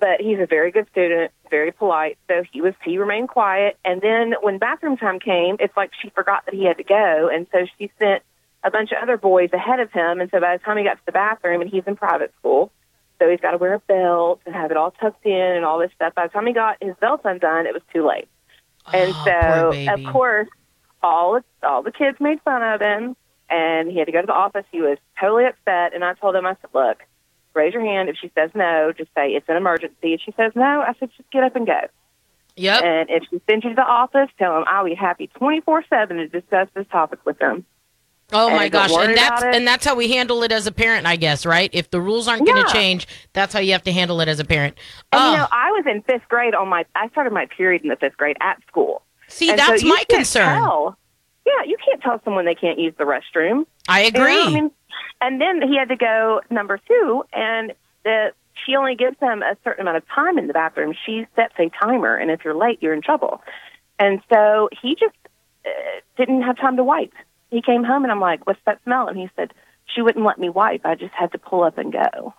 but 0.00 0.20
he's 0.20 0.38
a 0.38 0.46
very 0.46 0.70
good 0.70 0.86
student, 0.90 1.30
very 1.50 1.72
polite. 1.72 2.16
So 2.28 2.42
he 2.52 2.62
was, 2.62 2.74
he 2.82 2.96
remained 2.98 3.28
quiet. 3.28 3.76
And 3.84 4.00
then 4.00 4.34
when 4.40 4.58
bathroom 4.58 4.96
time 4.96 5.20
came, 5.20 5.56
it's 5.60 5.76
like 5.76 5.90
she 6.00 6.08
forgot 6.10 6.46
that 6.46 6.54
he 6.54 6.64
had 6.64 6.78
to 6.78 6.84
go. 6.84 7.28
And 7.32 7.46
so 7.52 7.66
she 7.78 7.90
sent 7.98 8.22
a 8.62 8.70
bunch 8.70 8.92
of 8.92 8.98
other 9.02 9.18
boys 9.18 9.50
ahead 9.52 9.80
of 9.80 9.92
him. 9.92 10.20
And 10.20 10.30
so 10.30 10.40
by 10.40 10.56
the 10.56 10.64
time 10.64 10.78
he 10.78 10.84
got 10.84 10.94
to 10.94 11.06
the 11.06 11.12
bathroom, 11.12 11.60
and 11.60 11.70
he's 11.70 11.84
in 11.86 11.96
private 11.96 12.32
school, 12.38 12.72
so 13.18 13.28
he's 13.28 13.40
got 13.40 13.52
to 13.52 13.58
wear 13.58 13.74
a 13.74 13.78
belt 13.80 14.40
and 14.46 14.54
have 14.54 14.70
it 14.70 14.76
all 14.76 14.90
tucked 14.90 15.24
in 15.26 15.32
and 15.32 15.64
all 15.64 15.78
this 15.78 15.90
stuff. 15.94 16.14
By 16.14 16.26
the 16.26 16.32
time 16.32 16.46
he 16.46 16.52
got 16.52 16.78
his 16.80 16.94
belt 16.96 17.20
undone, 17.24 17.66
it 17.66 17.74
was 17.74 17.82
too 17.92 18.06
late. 18.06 18.26
And 18.92 19.12
Oh, 19.14 19.72
so, 19.72 19.92
of 19.94 20.12
course, 20.12 20.48
all 21.02 21.40
all 21.62 21.82
the 21.82 21.92
kids 21.92 22.18
made 22.20 22.40
fun 22.42 22.62
of 22.62 22.80
him. 22.80 23.16
and 23.50 23.90
he 23.90 23.98
had 23.98 24.06
to 24.06 24.12
go 24.12 24.20
to 24.22 24.26
the 24.26 24.32
office. 24.32 24.64
He 24.72 24.80
was 24.80 24.98
totally 25.20 25.44
upset, 25.44 25.94
and 25.94 26.02
I 26.04 26.14
told 26.14 26.34
him, 26.34 26.46
I 26.46 26.56
said, 26.60 26.70
look, 26.72 27.02
raise 27.52 27.72
your 27.74 27.84
hand. 27.84 28.08
If 28.08 28.16
she 28.20 28.30
says 28.34 28.50
no, 28.54 28.92
just 28.96 29.10
say 29.14 29.30
it's 29.32 29.48
an 29.48 29.56
emergency. 29.56 30.14
If 30.14 30.20
she 30.24 30.32
says 30.32 30.52
no, 30.54 30.80
I 30.80 30.94
said, 30.98 31.10
just 31.16 31.30
get 31.30 31.44
up 31.44 31.54
and 31.54 31.66
go. 31.66 31.80
Yep. 32.56 32.82
And 32.84 33.10
if 33.10 33.24
she 33.30 33.40
sends 33.48 33.64
you 33.64 33.70
to 33.70 33.76
the 33.76 33.82
office, 33.82 34.28
tell 34.38 34.56
him 34.56 34.64
I'll 34.66 34.84
be 34.86 34.94
happy 34.94 35.28
24-7 35.40 36.08
to 36.08 36.28
discuss 36.28 36.68
this 36.74 36.86
topic 36.90 37.18
with 37.26 37.38
them. 37.38 37.64
Oh 38.34 38.48
and 38.48 38.56
my 38.56 38.68
gosh, 38.68 38.90
and 38.92 39.16
that's 39.16 39.42
and 39.42 39.66
that's 39.66 39.84
how 39.86 39.94
we 39.94 40.10
handle 40.10 40.42
it 40.42 40.52
as 40.52 40.66
a 40.66 40.72
parent, 40.72 41.06
I 41.06 41.16
guess, 41.16 41.46
right? 41.46 41.70
If 41.72 41.90
the 41.90 42.00
rules 42.00 42.26
aren't 42.28 42.44
going 42.46 42.64
to 42.64 42.72
change, 42.72 43.06
that's 43.32 43.54
how 43.54 43.60
you 43.60 43.72
have 43.72 43.84
to 43.84 43.92
handle 43.92 44.20
it 44.20 44.28
as 44.28 44.40
a 44.40 44.44
parent. 44.44 44.76
And 45.12 45.22
Oh, 45.22 45.30
you 45.30 45.36
know, 45.38 45.46
I 45.52 45.70
was 45.70 45.84
in 45.86 46.02
fifth 46.02 46.28
grade 46.28 46.54
on 46.54 46.68
my. 46.68 46.84
I 46.94 47.08
started 47.10 47.32
my 47.32 47.46
period 47.46 47.82
in 47.82 47.88
the 47.88 47.96
fifth 47.96 48.16
grade 48.16 48.36
at 48.40 48.58
school. 48.66 49.02
see, 49.28 49.50
And 49.50 49.58
that's 49.58 49.82
so 49.82 49.88
my 49.88 50.04
concern. 50.10 50.60
Tell, 50.60 50.98
yeah, 51.46 51.64
you 51.64 51.76
can't 51.84 52.02
tell 52.02 52.20
someone 52.24 52.44
they 52.44 52.54
can't 52.54 52.78
use 52.78 52.94
the 52.98 53.04
restroom. 53.04 53.66
I 53.88 54.02
You 54.02 54.10
know, 54.12 54.20
agree. 54.20 54.42
I 54.42 54.50
mean, 54.50 54.70
and 55.20 55.40
then 55.40 55.62
he 55.62 55.76
had 55.76 55.88
to 55.88 55.96
go 55.96 56.40
number 56.50 56.78
two, 56.88 57.24
and 57.32 57.72
the 58.04 58.32
she 58.66 58.76
only 58.76 58.94
gives 58.94 59.18
them 59.20 59.42
a 59.42 59.56
certain 59.62 59.82
amount 59.82 59.98
of 59.98 60.08
time 60.08 60.38
in 60.38 60.46
the 60.46 60.52
bathroom. 60.52 60.94
She 61.06 61.26
sets 61.36 61.54
a 61.58 61.70
timer, 61.80 62.16
and 62.16 62.30
if 62.30 62.44
you're 62.44 62.54
late, 62.56 62.78
you're 62.82 62.94
in 62.94 63.02
trouble. 63.02 63.42
And 63.98 64.20
so 64.32 64.68
he 64.82 64.94
just 64.94 65.14
uh, 65.66 65.70
didn't 66.16 66.42
have 66.42 66.56
time 66.56 66.76
to 66.76 66.84
wipe. 66.84 67.12
He 67.54 67.62
came 67.62 67.84
home, 67.84 68.02
and 68.02 68.10
I'm 68.10 68.20
like, 68.20 68.46
"What's 68.48 68.58
that 68.66 68.80
smell?" 68.82 69.06
And 69.06 69.16
he 69.16 69.30
said, 69.36 69.52
"She 69.86 70.02
wouldn't 70.02 70.24
let 70.24 70.38
me 70.38 70.48
wipe. 70.48 70.84
I 70.84 70.96
just 70.96 71.14
had 71.14 71.30
to 71.32 71.38
pull 71.38 71.62
up 71.62 71.78
and 71.78 71.92
go." 71.92 72.34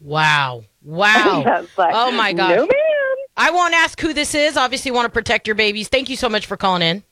wow, 0.00 0.62
wow. 0.82 1.42
like, 1.78 1.94
Oh, 1.94 2.10
my 2.10 2.32
gosh. 2.32 2.50
no, 2.56 2.66
man. 2.66 3.16
I 3.36 3.50
won't 3.50 3.72
ask 3.74 3.98
who 4.00 4.12
this 4.12 4.34
is. 4.34 4.56
Obviously, 4.56 4.90
want 4.90 5.06
to 5.06 5.10
protect 5.10 5.46
your 5.46 5.54
babies. 5.54 5.88
Thank 5.88 6.10
you 6.10 6.16
so 6.16 6.28
much 6.28 6.46
for 6.46 6.56
calling 6.56 6.82
in. 6.82 7.02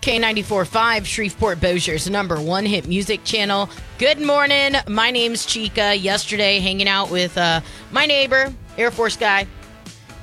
K94.5, 0.00 1.04
Shreveport 1.04 1.60
Bossier's 1.60 2.08
number 2.08 2.40
one 2.40 2.64
hit 2.64 2.88
music 2.88 3.22
channel. 3.24 3.68
Good 3.98 4.18
morning. 4.20 4.74
My 4.88 5.10
name's 5.10 5.44
Chica. 5.44 5.94
Yesterday, 5.94 6.58
hanging 6.58 6.88
out 6.88 7.10
with 7.10 7.36
uh, 7.36 7.60
my 7.90 8.06
neighbor, 8.06 8.52
Air 8.78 8.90
Force 8.90 9.16
guy. 9.16 9.46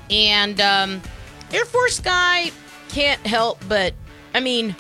And 0.10 0.60
um, 0.62 1.02
Air 1.54 1.66
Force 1.66 2.00
guy 2.00 2.52
can't 2.90 3.26
help 3.28 3.62
but, 3.70 3.94
I 4.34 4.40
mean, 4.40 4.76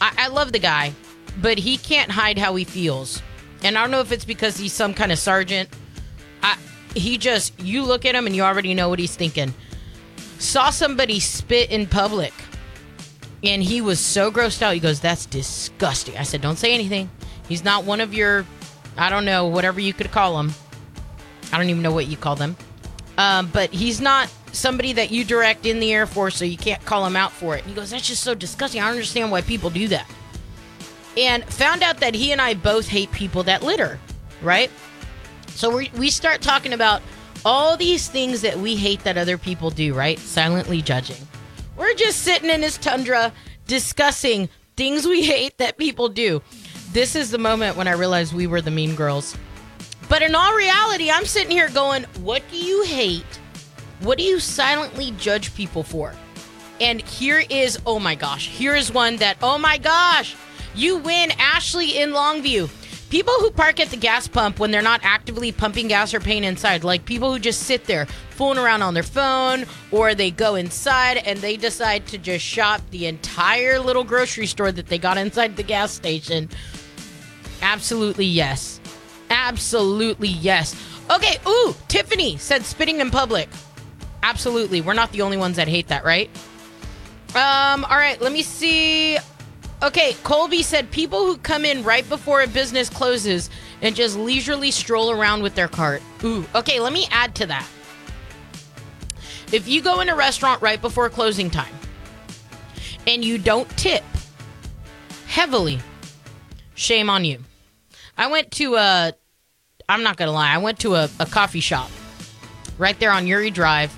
I, 0.00 0.12
I 0.16 0.28
love 0.28 0.52
the 0.52 0.58
guy, 0.58 0.92
but 1.40 1.58
he 1.58 1.76
can't 1.76 2.10
hide 2.10 2.38
how 2.38 2.54
he 2.54 2.64
feels. 2.64 3.22
And 3.62 3.76
I 3.76 3.82
don't 3.82 3.90
know 3.90 4.00
if 4.00 4.12
it's 4.12 4.24
because 4.24 4.56
he's 4.56 4.72
some 4.72 4.94
kind 4.94 5.12
of 5.12 5.18
sergeant 5.18 5.68
I, 6.42 6.56
he 6.94 7.18
just 7.18 7.58
you 7.60 7.84
look 7.84 8.04
at 8.04 8.14
him 8.14 8.26
and 8.26 8.34
you 8.34 8.42
already 8.42 8.74
know 8.74 8.88
what 8.88 8.98
he's 8.98 9.16
thinking. 9.16 9.54
Saw 10.38 10.70
somebody 10.70 11.20
spit 11.20 11.70
in 11.70 11.86
public, 11.86 12.32
and 13.44 13.62
he 13.62 13.80
was 13.80 14.00
so 14.00 14.30
grossed 14.32 14.62
out. 14.62 14.74
He 14.74 14.80
goes, 14.80 15.00
"That's 15.00 15.26
disgusting." 15.26 16.16
I 16.16 16.22
said, 16.22 16.40
"Don't 16.40 16.58
say 16.58 16.72
anything. 16.72 17.10
He's 17.48 17.64
not 17.64 17.84
one 17.84 18.00
of 18.00 18.14
your, 18.14 18.46
I 18.96 19.10
don't 19.10 19.24
know, 19.24 19.46
whatever 19.46 19.80
you 19.80 19.92
could 19.92 20.10
call 20.10 20.38
him. 20.38 20.52
I 21.52 21.58
don't 21.58 21.68
even 21.68 21.82
know 21.82 21.92
what 21.92 22.06
you 22.06 22.16
call 22.16 22.36
them, 22.36 22.56
um, 23.18 23.50
but 23.52 23.70
he's 23.70 24.00
not 24.00 24.30
somebody 24.52 24.92
that 24.94 25.10
you 25.10 25.24
direct 25.24 25.66
in 25.66 25.80
the 25.80 25.92
Air 25.92 26.06
Force, 26.06 26.36
so 26.36 26.44
you 26.44 26.56
can't 26.56 26.84
call 26.84 27.06
him 27.06 27.16
out 27.16 27.32
for 27.32 27.56
it." 27.56 27.60
And 27.60 27.68
he 27.70 27.74
goes, 27.74 27.90
"That's 27.90 28.06
just 28.06 28.22
so 28.22 28.34
disgusting. 28.34 28.80
I 28.80 28.86
don't 28.86 28.94
understand 28.94 29.30
why 29.30 29.40
people 29.42 29.70
do 29.70 29.88
that." 29.88 30.06
And 31.16 31.44
found 31.52 31.82
out 31.82 32.00
that 32.00 32.14
he 32.14 32.32
and 32.32 32.40
I 32.40 32.54
both 32.54 32.88
hate 32.88 33.10
people 33.12 33.42
that 33.44 33.62
litter, 33.62 33.98
right? 34.42 34.70
So 35.54 35.76
we 35.76 35.90
we 35.96 36.10
start 36.10 36.40
talking 36.40 36.72
about 36.72 37.02
all 37.44 37.76
these 37.76 38.06
things 38.08 38.42
that 38.42 38.58
we 38.58 38.76
hate 38.76 39.02
that 39.04 39.16
other 39.16 39.38
people 39.38 39.70
do, 39.70 39.94
right? 39.94 40.18
Silently 40.18 40.82
judging. 40.82 41.26
We're 41.76 41.94
just 41.94 42.22
sitting 42.22 42.50
in 42.50 42.62
his 42.62 42.76
tundra 42.76 43.32
discussing 43.66 44.48
things 44.76 45.06
we 45.06 45.22
hate 45.22 45.56
that 45.58 45.78
people 45.78 46.08
do. 46.08 46.42
This 46.92 47.16
is 47.16 47.30
the 47.30 47.38
moment 47.38 47.76
when 47.76 47.88
I 47.88 47.92
realized 47.92 48.34
we 48.34 48.46
were 48.46 48.60
the 48.60 48.70
mean 48.70 48.94
girls. 48.94 49.36
But 50.08 50.22
in 50.22 50.34
all 50.34 50.54
reality, 50.54 51.10
I'm 51.10 51.24
sitting 51.24 51.50
here 51.50 51.70
going, 51.70 52.04
what 52.20 52.42
do 52.50 52.58
you 52.58 52.82
hate? 52.82 53.39
What 54.00 54.16
do 54.16 54.24
you 54.24 54.40
silently 54.40 55.12
judge 55.18 55.54
people 55.54 55.82
for? 55.82 56.14
And 56.80 57.02
here 57.02 57.44
is, 57.50 57.78
oh 57.84 57.98
my 57.98 58.14
gosh, 58.14 58.48
here 58.48 58.74
is 58.74 58.90
one 58.90 59.16
that, 59.16 59.36
oh 59.42 59.58
my 59.58 59.76
gosh, 59.76 60.34
you 60.74 60.96
win, 60.96 61.32
Ashley 61.38 61.98
in 61.98 62.10
Longview. 62.10 62.70
People 63.10 63.34
who 63.34 63.50
park 63.50 63.80
at 63.80 63.88
the 63.88 63.96
gas 63.96 64.26
pump 64.26 64.58
when 64.58 64.70
they're 64.70 64.80
not 64.80 65.00
actively 65.02 65.52
pumping 65.52 65.88
gas 65.88 66.14
or 66.14 66.20
paying 66.20 66.44
inside, 66.44 66.84
like 66.84 67.04
people 67.04 67.30
who 67.32 67.38
just 67.38 67.64
sit 67.64 67.84
there 67.84 68.06
fooling 68.30 68.56
around 68.56 68.80
on 68.82 68.94
their 68.94 69.02
phone, 69.02 69.66
or 69.90 70.14
they 70.14 70.30
go 70.30 70.54
inside 70.54 71.18
and 71.18 71.40
they 71.40 71.56
decide 71.56 72.06
to 72.06 72.16
just 72.16 72.44
shop 72.44 72.80
the 72.90 73.06
entire 73.06 73.80
little 73.80 74.04
grocery 74.04 74.46
store 74.46 74.72
that 74.72 74.86
they 74.86 74.96
got 74.96 75.18
inside 75.18 75.56
the 75.56 75.62
gas 75.62 75.90
station. 75.90 76.48
Absolutely 77.60 78.24
yes. 78.24 78.80
Absolutely 79.28 80.28
yes. 80.28 80.74
Okay, 81.10 81.36
ooh, 81.46 81.74
Tiffany 81.88 82.36
said 82.36 82.64
spitting 82.64 83.00
in 83.00 83.10
public. 83.10 83.48
Absolutely. 84.22 84.80
We're 84.80 84.94
not 84.94 85.12
the 85.12 85.22
only 85.22 85.36
ones 85.36 85.56
that 85.56 85.68
hate 85.68 85.88
that, 85.88 86.04
right? 86.04 86.30
Um, 87.34 87.84
all 87.84 87.96
right, 87.96 88.20
let 88.20 88.32
me 88.32 88.42
see. 88.42 89.18
Okay, 89.82 90.14
Colby 90.24 90.62
said 90.62 90.90
people 90.90 91.24
who 91.24 91.38
come 91.38 91.64
in 91.64 91.84
right 91.84 92.06
before 92.08 92.42
a 92.42 92.46
business 92.46 92.90
closes 92.90 93.48
and 93.80 93.96
just 93.96 94.16
leisurely 94.18 94.70
stroll 94.70 95.10
around 95.10 95.42
with 95.42 95.54
their 95.54 95.68
cart. 95.68 96.02
Ooh, 96.22 96.44
okay, 96.54 96.80
let 96.80 96.92
me 96.92 97.06
add 97.10 97.34
to 97.36 97.46
that. 97.46 97.66
If 99.52 99.66
you 99.66 99.80
go 99.80 100.00
in 100.00 100.08
a 100.08 100.16
restaurant 100.16 100.60
right 100.60 100.80
before 100.80 101.08
closing 101.08 101.50
time 101.50 101.74
and 103.06 103.24
you 103.24 103.38
don't 103.38 103.68
tip 103.78 104.04
heavily, 105.26 105.80
shame 106.74 107.08
on 107.08 107.24
you. 107.24 107.38
I 108.18 108.26
went 108.26 108.50
to 108.52 108.74
a, 108.74 109.12
I'm 109.88 110.02
not 110.02 110.16
gonna 110.16 110.32
lie, 110.32 110.52
I 110.52 110.58
went 110.58 110.78
to 110.80 110.94
a, 110.94 111.08
a 111.18 111.26
coffee 111.26 111.60
shop 111.60 111.90
right 112.76 112.98
there 113.00 113.12
on 113.12 113.24
Youree 113.24 113.52
Drive 113.52 113.96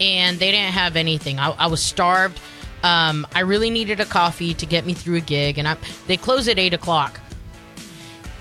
and 0.00 0.38
they 0.38 0.50
didn't 0.50 0.72
have 0.72 0.96
anything. 0.96 1.38
I, 1.38 1.50
I 1.50 1.66
was 1.66 1.82
starved. 1.82 2.40
Um, 2.82 3.26
I 3.34 3.40
really 3.40 3.70
needed 3.70 4.00
a 4.00 4.04
coffee 4.04 4.54
to 4.54 4.66
get 4.66 4.86
me 4.86 4.94
through 4.94 5.16
a 5.16 5.20
gig, 5.20 5.58
and 5.58 5.66
I, 5.66 5.76
they 6.06 6.16
close 6.16 6.46
at 6.48 6.58
eight 6.58 6.74
o'clock. 6.74 7.20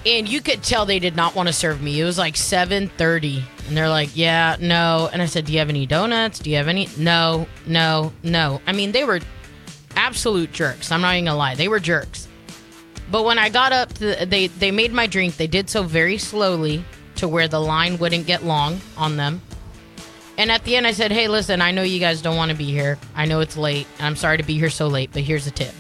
And 0.06 0.30
you 0.30 0.40
could 0.40 0.62
tell 0.62 0.86
they 0.86 1.00
did 1.00 1.16
not 1.16 1.34
want 1.34 1.48
to 1.48 1.54
serve 1.54 1.82
me. 1.82 2.00
It 2.00 2.04
was 2.04 2.18
like 2.18 2.36
seven 2.36 2.90
thirty, 2.90 3.44
and 3.68 3.76
they're 3.76 3.90
like, 3.90 4.16
"Yeah, 4.16 4.56
no." 4.60 5.10
And 5.12 5.20
I 5.20 5.26
said, 5.26 5.46
"Do 5.46 5.54
you 5.54 5.60
have 5.60 5.70
any 5.70 5.88
donuts? 5.88 6.38
Do 6.38 6.52
you 6.52 6.58
have 6.58 6.68
any?" 6.68 6.88
No, 6.98 7.48
no, 7.66 8.14
no. 8.22 8.62
I 8.68 8.74
mean, 8.74 8.92
they 8.92 9.04
were 9.04 9.20
absolute 9.96 10.52
jerks. 10.52 10.92
I'm 10.92 11.02
not 11.02 11.14
even 11.14 11.26
gonna 11.26 11.38
lie, 11.38 11.56
they 11.56 11.68
were 11.68 11.80
jerks. 11.80 12.28
But 13.10 13.24
when 13.24 13.40
I 13.40 13.50
got 13.50 13.72
up, 13.72 13.94
they 13.94 14.48
they 14.48 14.72
made 14.72 14.94
my 14.94 15.08
drink. 15.08 15.38
They 15.38 15.48
did 15.48 15.70
so 15.70 15.82
very 15.84 16.18
slowly 16.18 16.84
to 17.16 17.28
where 17.28 17.48
the 17.48 17.60
line 17.62 17.98
wouldn't 17.98 18.28
get 18.28 18.44
long 18.44 18.82
on 18.98 19.18
them. 19.18 19.42
And 20.38 20.52
at 20.52 20.64
the 20.66 20.76
end, 20.76 20.86
I 20.86 20.92
said, 20.92 21.12
"Hey, 21.12 21.28
listen, 21.28 21.62
I 21.62 21.72
know 21.72 21.84
you 21.84 22.00
guys 22.00 22.22
don't 22.22 22.36
want 22.36 22.52
to 22.52 22.58
be 22.58 22.66
here. 22.66 22.98
I 23.16 23.26
know 23.26 23.40
it's 23.40 23.56
late. 23.58 23.88
and 23.98 24.08
I'm 24.08 24.16
sorry 24.16 24.38
to 24.38 24.44
be 24.44 24.58
here 24.60 24.70
so 24.70 24.88
late, 24.88 25.12
but 25.14 25.22
here's 25.24 25.48
a 25.48 25.52
tip." 25.52 25.74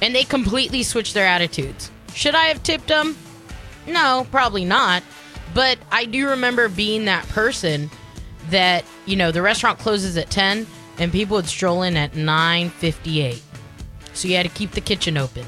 And 0.00 0.14
they 0.14 0.24
completely 0.24 0.82
switched 0.82 1.14
their 1.14 1.26
attitudes. 1.26 1.90
Should 2.14 2.34
I 2.34 2.46
have 2.46 2.62
tipped 2.62 2.88
them? 2.88 3.16
No, 3.86 4.26
probably 4.30 4.64
not. 4.64 5.02
But 5.54 5.78
I 5.90 6.06
do 6.06 6.28
remember 6.30 6.68
being 6.68 7.04
that 7.04 7.28
person 7.28 7.90
that 8.50 8.84
you 9.06 9.16
know 9.16 9.30
the 9.30 9.42
restaurant 9.42 9.78
closes 9.78 10.16
at 10.16 10.30
ten, 10.30 10.66
and 10.98 11.12
people 11.12 11.36
would 11.36 11.46
stroll 11.46 11.82
in 11.82 11.96
at 11.96 12.16
nine 12.16 12.70
fifty-eight. 12.70 13.42
So 14.14 14.28
you 14.28 14.36
had 14.36 14.46
to 14.46 14.52
keep 14.52 14.72
the 14.72 14.80
kitchen 14.80 15.16
open, 15.16 15.46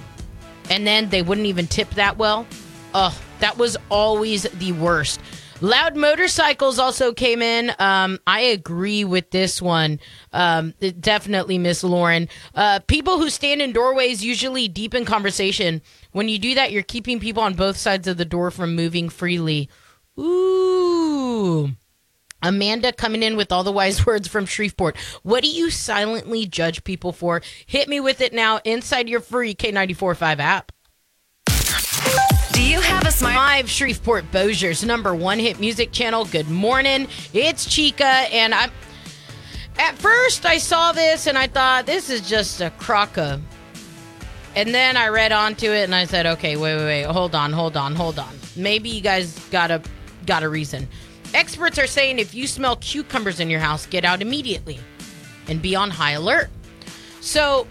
and 0.70 0.86
then 0.86 1.08
they 1.10 1.22
wouldn't 1.22 1.46
even 1.48 1.66
tip 1.66 1.90
that 1.94 2.16
well. 2.16 2.46
Oh, 2.94 3.18
that 3.40 3.58
was 3.58 3.76
always 3.90 4.44
the 4.44 4.72
worst. 4.72 5.20
Loud 5.64 5.96
motorcycles 5.96 6.78
also 6.78 7.14
came 7.14 7.40
in. 7.40 7.72
Um, 7.78 8.18
I 8.26 8.40
agree 8.40 9.02
with 9.02 9.30
this 9.30 9.62
one. 9.62 9.98
Um, 10.30 10.74
definitely, 11.00 11.56
Miss 11.56 11.82
Lauren. 11.82 12.28
Uh, 12.54 12.80
people 12.80 13.18
who 13.18 13.30
stand 13.30 13.62
in 13.62 13.72
doorways 13.72 14.22
usually 14.22 14.68
deepen 14.68 15.06
conversation. 15.06 15.80
When 16.12 16.28
you 16.28 16.38
do 16.38 16.54
that, 16.56 16.70
you're 16.70 16.82
keeping 16.82 17.18
people 17.18 17.42
on 17.42 17.54
both 17.54 17.78
sides 17.78 18.06
of 18.06 18.18
the 18.18 18.26
door 18.26 18.50
from 18.50 18.76
moving 18.76 19.08
freely. 19.08 19.70
Ooh. 20.20 21.70
Amanda 22.42 22.92
coming 22.92 23.22
in 23.22 23.34
with 23.34 23.50
all 23.50 23.64
the 23.64 23.72
wise 23.72 24.04
words 24.06 24.28
from 24.28 24.44
Shreveport. 24.44 24.98
What 25.22 25.42
do 25.42 25.48
you 25.48 25.70
silently 25.70 26.44
judge 26.44 26.84
people 26.84 27.12
for? 27.12 27.40
Hit 27.64 27.88
me 27.88 28.00
with 28.00 28.20
it 28.20 28.34
now 28.34 28.60
inside 28.66 29.08
your 29.08 29.20
free 29.20 29.54
K945 29.54 30.40
app. 30.40 30.72
You 32.74 32.80
have 32.80 33.06
a 33.06 33.12
smart? 33.12 33.36
Live 33.36 33.70
Shreveport 33.70 34.32
Bossier's 34.32 34.82
number 34.82 35.14
one 35.14 35.38
hit 35.38 35.60
music 35.60 35.92
channel. 35.92 36.24
Good 36.24 36.50
morning. 36.50 37.06
It's 37.32 37.66
Chica, 37.66 38.04
and 38.04 38.52
I'm. 38.52 38.72
At 39.78 39.96
first, 39.96 40.44
I 40.44 40.58
saw 40.58 40.90
this 40.90 41.28
and 41.28 41.38
I 41.38 41.46
thought 41.46 41.86
this 41.86 42.10
is 42.10 42.28
just 42.28 42.60
a 42.60 42.70
crock 42.70 43.16
of. 43.16 43.40
And 44.56 44.74
then 44.74 44.96
I 44.96 45.06
read 45.06 45.30
onto 45.30 45.70
it 45.70 45.84
and 45.84 45.94
I 45.94 46.04
said, 46.06 46.26
okay, 46.26 46.56
wait, 46.56 46.76
wait, 46.78 46.84
wait, 46.84 47.02
hold 47.04 47.36
on, 47.36 47.52
hold 47.52 47.76
on, 47.76 47.94
hold 47.94 48.18
on. 48.18 48.36
Maybe 48.56 48.88
you 48.88 49.00
guys 49.00 49.38
got 49.50 49.70
a 49.70 49.80
got 50.26 50.42
a 50.42 50.48
reason. 50.48 50.88
Experts 51.32 51.78
are 51.78 51.86
saying 51.86 52.18
if 52.18 52.34
you 52.34 52.48
smell 52.48 52.74
cucumbers 52.74 53.38
in 53.38 53.50
your 53.50 53.60
house, 53.60 53.86
get 53.86 54.04
out 54.04 54.20
immediately 54.20 54.80
and 55.46 55.62
be 55.62 55.76
on 55.76 55.90
high 55.90 56.12
alert. 56.12 56.50
So 57.20 57.68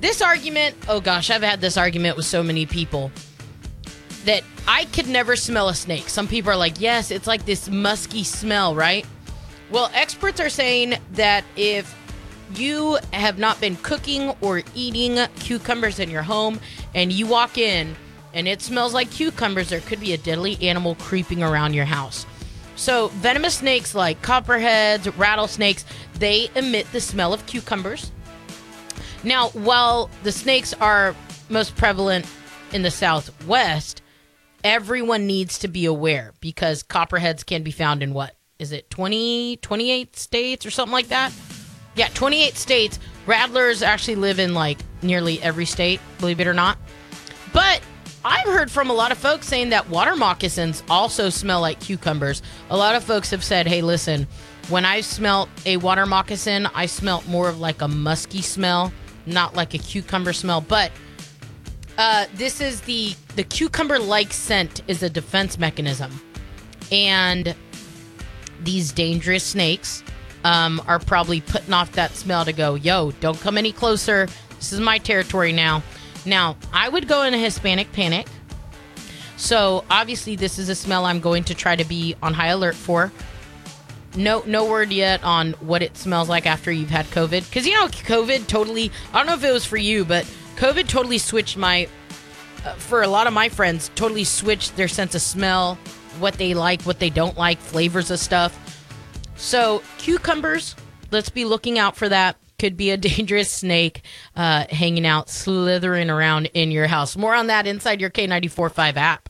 this 0.00 0.20
argument, 0.20 0.74
oh 0.88 1.00
gosh, 1.00 1.30
I've 1.30 1.44
had 1.44 1.60
this 1.60 1.76
argument 1.76 2.16
with 2.16 2.26
so 2.26 2.42
many 2.42 2.66
people 2.66 3.12
that 4.24 4.42
I 4.66 4.86
could 4.86 5.08
never 5.08 5.36
smell 5.36 5.68
a 5.68 5.74
snake. 5.74 6.08
Some 6.08 6.28
people 6.28 6.50
are 6.52 6.56
like, 6.56 6.80
yes, 6.80 7.10
it's 7.10 7.26
like 7.26 7.44
this 7.44 7.68
musky 7.68 8.24
smell, 8.24 8.74
right? 8.74 9.06
Well, 9.70 9.90
experts 9.94 10.40
are 10.40 10.48
saying 10.48 10.94
that 11.12 11.44
if 11.56 11.94
you 12.54 12.98
have 13.12 13.38
not 13.38 13.60
been 13.60 13.76
cooking 13.76 14.34
or 14.40 14.62
eating 14.74 15.18
cucumbers 15.36 15.98
in 15.98 16.10
your 16.10 16.22
home 16.22 16.60
and 16.94 17.12
you 17.12 17.26
walk 17.26 17.58
in 17.58 17.96
and 18.32 18.48
it 18.48 18.62
smells 18.62 18.94
like 18.94 19.10
cucumbers, 19.10 19.68
there 19.68 19.80
could 19.80 20.00
be 20.00 20.12
a 20.12 20.18
deadly 20.18 20.58
animal 20.60 20.94
creeping 20.96 21.42
around 21.42 21.74
your 21.74 21.84
house. 21.84 22.26
So, 22.76 23.08
venomous 23.08 23.56
snakes 23.56 23.94
like 23.94 24.20
copperheads, 24.22 25.08
rattlesnakes, 25.16 25.84
they 26.18 26.50
emit 26.56 26.90
the 26.90 27.00
smell 27.00 27.32
of 27.32 27.46
cucumbers. 27.46 28.10
Now, 29.22 29.50
while 29.50 30.10
the 30.24 30.32
snakes 30.32 30.74
are 30.74 31.14
most 31.48 31.76
prevalent 31.76 32.26
in 32.72 32.82
the 32.82 32.90
southwest, 32.90 34.02
everyone 34.64 35.26
needs 35.26 35.58
to 35.58 35.68
be 35.68 35.84
aware 35.84 36.32
because 36.40 36.82
copperheads 36.82 37.44
can 37.44 37.62
be 37.62 37.70
found 37.70 38.02
in 38.02 38.14
what? 38.14 38.34
Is 38.58 38.72
it 38.72 38.88
20, 38.90 39.58
28 39.58 40.16
states 40.16 40.64
or 40.64 40.70
something 40.70 40.92
like 40.92 41.08
that? 41.08 41.32
Yeah, 41.94 42.08
28 42.14 42.56
states. 42.56 42.98
Rattlers 43.26 43.82
actually 43.82 44.16
live 44.16 44.38
in 44.38 44.54
like 44.54 44.78
nearly 45.02 45.40
every 45.42 45.66
state, 45.66 46.00
believe 46.18 46.40
it 46.40 46.46
or 46.46 46.54
not. 46.54 46.78
But 47.52 47.82
I've 48.24 48.46
heard 48.46 48.70
from 48.70 48.88
a 48.88 48.94
lot 48.94 49.12
of 49.12 49.18
folks 49.18 49.46
saying 49.46 49.68
that 49.70 49.90
water 49.90 50.16
moccasins 50.16 50.82
also 50.88 51.28
smell 51.28 51.60
like 51.60 51.78
cucumbers. 51.78 52.42
A 52.70 52.76
lot 52.76 52.94
of 52.94 53.04
folks 53.04 53.30
have 53.30 53.44
said, 53.44 53.66
hey, 53.66 53.82
listen, 53.82 54.26
when 54.70 54.86
I 54.86 55.02
smelt 55.02 55.50
a 55.66 55.76
water 55.76 56.06
moccasin, 56.06 56.66
I 56.74 56.86
smelt 56.86 57.28
more 57.28 57.50
of 57.50 57.60
like 57.60 57.82
a 57.82 57.88
musky 57.88 58.40
smell, 58.40 58.92
not 59.26 59.54
like 59.54 59.74
a 59.74 59.78
cucumber 59.78 60.32
smell. 60.32 60.62
But 60.62 60.90
uh, 61.98 62.26
this 62.34 62.60
is 62.60 62.80
the 62.82 63.14
the 63.36 63.44
cucumber 63.44 63.98
like 63.98 64.32
scent 64.32 64.82
is 64.88 65.02
a 65.02 65.10
defense 65.10 65.58
mechanism, 65.58 66.10
and 66.90 67.54
these 68.62 68.92
dangerous 68.92 69.44
snakes 69.44 70.02
um, 70.44 70.80
are 70.86 70.98
probably 70.98 71.40
putting 71.40 71.72
off 71.72 71.92
that 71.92 72.12
smell 72.12 72.44
to 72.44 72.52
go, 72.52 72.74
yo, 72.74 73.10
don't 73.12 73.40
come 73.40 73.58
any 73.58 73.72
closer. 73.72 74.28
This 74.56 74.72
is 74.72 74.80
my 74.80 74.98
territory 74.98 75.52
now. 75.52 75.82
Now, 76.26 76.56
I 76.72 76.88
would 76.88 77.08
go 77.08 77.22
in 77.22 77.34
a 77.34 77.38
Hispanic 77.38 77.92
panic. 77.92 78.26
So 79.36 79.84
obviously, 79.90 80.36
this 80.36 80.58
is 80.58 80.68
a 80.68 80.74
smell 80.74 81.04
I'm 81.06 81.20
going 81.20 81.44
to 81.44 81.54
try 81.54 81.76
to 81.76 81.84
be 81.84 82.14
on 82.22 82.34
high 82.34 82.48
alert 82.48 82.74
for. 82.74 83.12
No, 84.16 84.44
no 84.46 84.64
word 84.64 84.92
yet 84.92 85.24
on 85.24 85.52
what 85.54 85.82
it 85.82 85.96
smells 85.96 86.28
like 86.28 86.46
after 86.46 86.70
you've 86.70 86.90
had 86.90 87.06
COVID, 87.06 87.44
because 87.48 87.66
you 87.66 87.74
know 87.74 87.88
COVID 87.88 88.46
totally. 88.46 88.92
I 89.12 89.18
don't 89.18 89.26
know 89.26 89.34
if 89.34 89.42
it 89.42 89.52
was 89.52 89.64
for 89.64 89.76
you, 89.76 90.04
but 90.04 90.24
COVID 90.56 90.88
totally 90.88 91.18
switched 91.18 91.56
my. 91.56 91.88
Uh, 92.64 92.72
for 92.74 93.02
a 93.02 93.08
lot 93.08 93.26
of 93.26 93.32
my 93.34 93.48
friends, 93.48 93.90
totally 93.94 94.24
switched 94.24 94.74
their 94.76 94.88
sense 94.88 95.14
of 95.14 95.20
smell, 95.20 95.74
what 96.18 96.34
they 96.34 96.54
like, 96.54 96.80
what 96.82 96.98
they 96.98 97.10
don't 97.10 97.36
like, 97.36 97.58
flavors 97.58 98.10
of 98.10 98.18
stuff. 98.18 98.58
So 99.36 99.82
cucumbers, 99.98 100.74
let's 101.10 101.28
be 101.28 101.44
looking 101.44 101.78
out 101.78 101.96
for 101.96 102.08
that. 102.08 102.36
Could 102.58 102.76
be 102.76 102.90
a 102.90 102.96
dangerous 102.98 103.50
snake 103.50 104.02
uh, 104.34 104.64
hanging 104.70 105.06
out, 105.06 105.28
slithering 105.28 106.08
around 106.08 106.46
in 106.54 106.70
your 106.70 106.86
house. 106.86 107.16
More 107.16 107.34
on 107.34 107.48
that 107.48 107.66
inside 107.66 108.00
your 108.00 108.10
K945 108.10 108.96
app. 108.96 109.28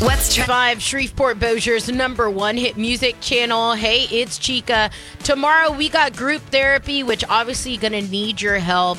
What's 0.00 0.32
trending? 0.32 0.54
Five 0.54 0.80
Shreveport 0.82 1.40
Bossier's 1.40 1.88
number 1.88 2.30
one 2.30 2.56
hit 2.56 2.76
music 2.76 3.20
channel. 3.20 3.74
Hey, 3.74 4.04
it's 4.04 4.38
Chica. 4.38 4.90
Tomorrow 5.24 5.72
we 5.72 5.88
got 5.88 6.16
group 6.16 6.40
therapy, 6.42 7.02
which 7.02 7.24
obviously 7.28 7.76
gonna 7.76 8.02
need 8.02 8.40
your 8.40 8.58
help. 8.58 8.98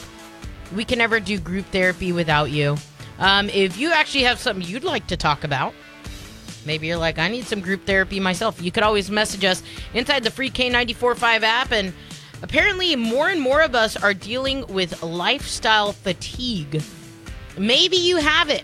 We 0.76 0.86
can 0.86 0.98
never 1.00 1.20
do 1.20 1.40
group 1.40 1.66
therapy 1.68 2.12
without 2.12 2.52
you. 2.52 2.78
Um, 3.18 3.50
if 3.50 3.78
you 3.78 3.92
actually 3.92 4.24
have 4.24 4.40
something 4.40 4.66
you'd 4.68 4.84
like 4.84 5.08
to 5.08 5.18
talk 5.18 5.44
about, 5.44 5.74
maybe 6.66 6.88
you're 6.88 6.98
like, 6.98 7.20
I 7.20 7.28
need 7.28 7.46
some 7.46 7.60
group 7.60 7.86
therapy 7.86 8.20
myself. 8.20 8.62
You 8.62 8.72
could 8.72 8.84
always 8.84 9.10
message 9.10 9.44
us 9.44 9.64
inside 9.94 10.24
the 10.24 10.32
free 10.32 10.50
K945 10.50 11.42
app. 11.44 11.72
And 11.72 11.94
apparently, 12.42 12.96
more 12.96 13.30
and 13.30 13.42
more 13.42 13.62
of 13.62 13.76
us 13.76 13.98
are 13.98 14.14
dealing 14.14 14.66
with 14.68 15.04
lifestyle 15.04 15.92
fatigue. 15.92 16.82
Maybe 17.58 17.98
you 17.98 18.18
have 18.18 18.50
it. 18.50 18.64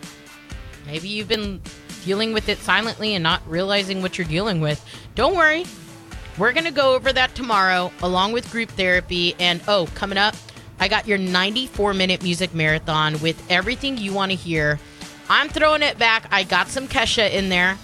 Maybe 0.86 1.10
you've 1.10 1.28
been 1.28 1.62
dealing 2.06 2.32
with 2.34 2.48
it 2.48 2.60
silently 2.60 3.15
and 3.15 3.24
not 3.24 3.41
realizing 3.48 4.02
what 4.02 4.18
you're 4.18 4.28
dealing 4.28 4.62
with. 4.62 4.84
Don't 5.15 5.36
worry. 5.36 5.65
We're 6.38 6.54
going 6.54 6.65
to 6.65 6.72
go 6.72 6.94
over 6.94 7.12
that 7.12 7.34
tomorrow 7.34 7.91
along 8.04 8.34
with 8.34 8.50
group 8.52 8.70
therapy. 8.72 9.36
And 9.39 9.62
oh, 9.68 9.88
coming 9.96 10.18
up, 10.18 10.36
I 10.80 10.88
got 10.88 11.08
your 11.08 11.18
94 11.18 11.94
minute 11.94 12.24
music 12.24 12.54
marathon 12.54 13.20
with 13.22 13.42
everything 13.50 13.98
you 13.98 14.14
want 14.14 14.32
to 14.32 14.36
hear. 14.38 14.80
I'm 15.30 15.50
throwing 15.50 15.82
it 15.82 15.98
back. 15.98 16.28
I 16.32 16.44
got 16.44 16.68
some 16.68 16.88
Kesha 16.88 17.32
in 17.32 17.50
there. 17.50 17.78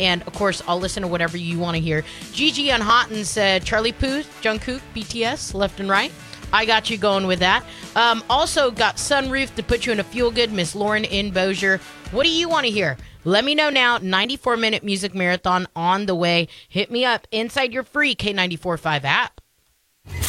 And 0.00 0.22
of 0.22 0.32
course, 0.32 0.62
I'll 0.66 0.80
listen 0.80 1.02
to 1.02 1.08
whatever 1.08 1.36
you 1.36 1.58
want 1.58 1.76
to 1.76 1.80
hear. 1.80 2.04
Gigi 2.32 2.72
on 2.72 2.80
Haughton 2.80 3.24
said 3.24 3.64
Charlie 3.64 3.92
Puth, 3.92 4.42
Jungkook, 4.42 4.80
BTS, 4.94 5.54
left 5.54 5.78
and 5.78 5.88
right. 5.88 6.12
I 6.52 6.66
got 6.66 6.90
you 6.90 6.98
going 6.98 7.26
with 7.26 7.38
that. 7.38 7.64
Um, 7.96 8.22
also 8.28 8.70
got 8.70 8.96
Sunroof 8.96 9.54
to 9.54 9.62
put 9.62 9.86
you 9.86 9.92
in 9.92 10.00
a 10.00 10.04
feel 10.04 10.30
good. 10.30 10.52
Miss 10.52 10.74
Lauren 10.74 11.04
in 11.04 11.30
Bossier. 11.30 11.78
What 12.10 12.24
do 12.24 12.30
you 12.30 12.48
want 12.48 12.66
to 12.66 12.72
hear? 12.72 12.96
Let 13.24 13.44
me 13.44 13.54
know 13.54 13.70
now. 13.70 13.98
94 13.98 14.56
minute 14.56 14.84
music 14.84 15.14
marathon 15.14 15.66
on 15.76 16.06
the 16.06 16.14
way. 16.14 16.48
Hit 16.68 16.90
me 16.90 17.04
up 17.04 17.26
inside 17.30 17.72
your 17.72 17.84
free 17.84 18.14
K945 18.14 19.04
app. 19.04 19.40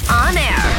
On 0.10 0.38
air. 0.38 0.74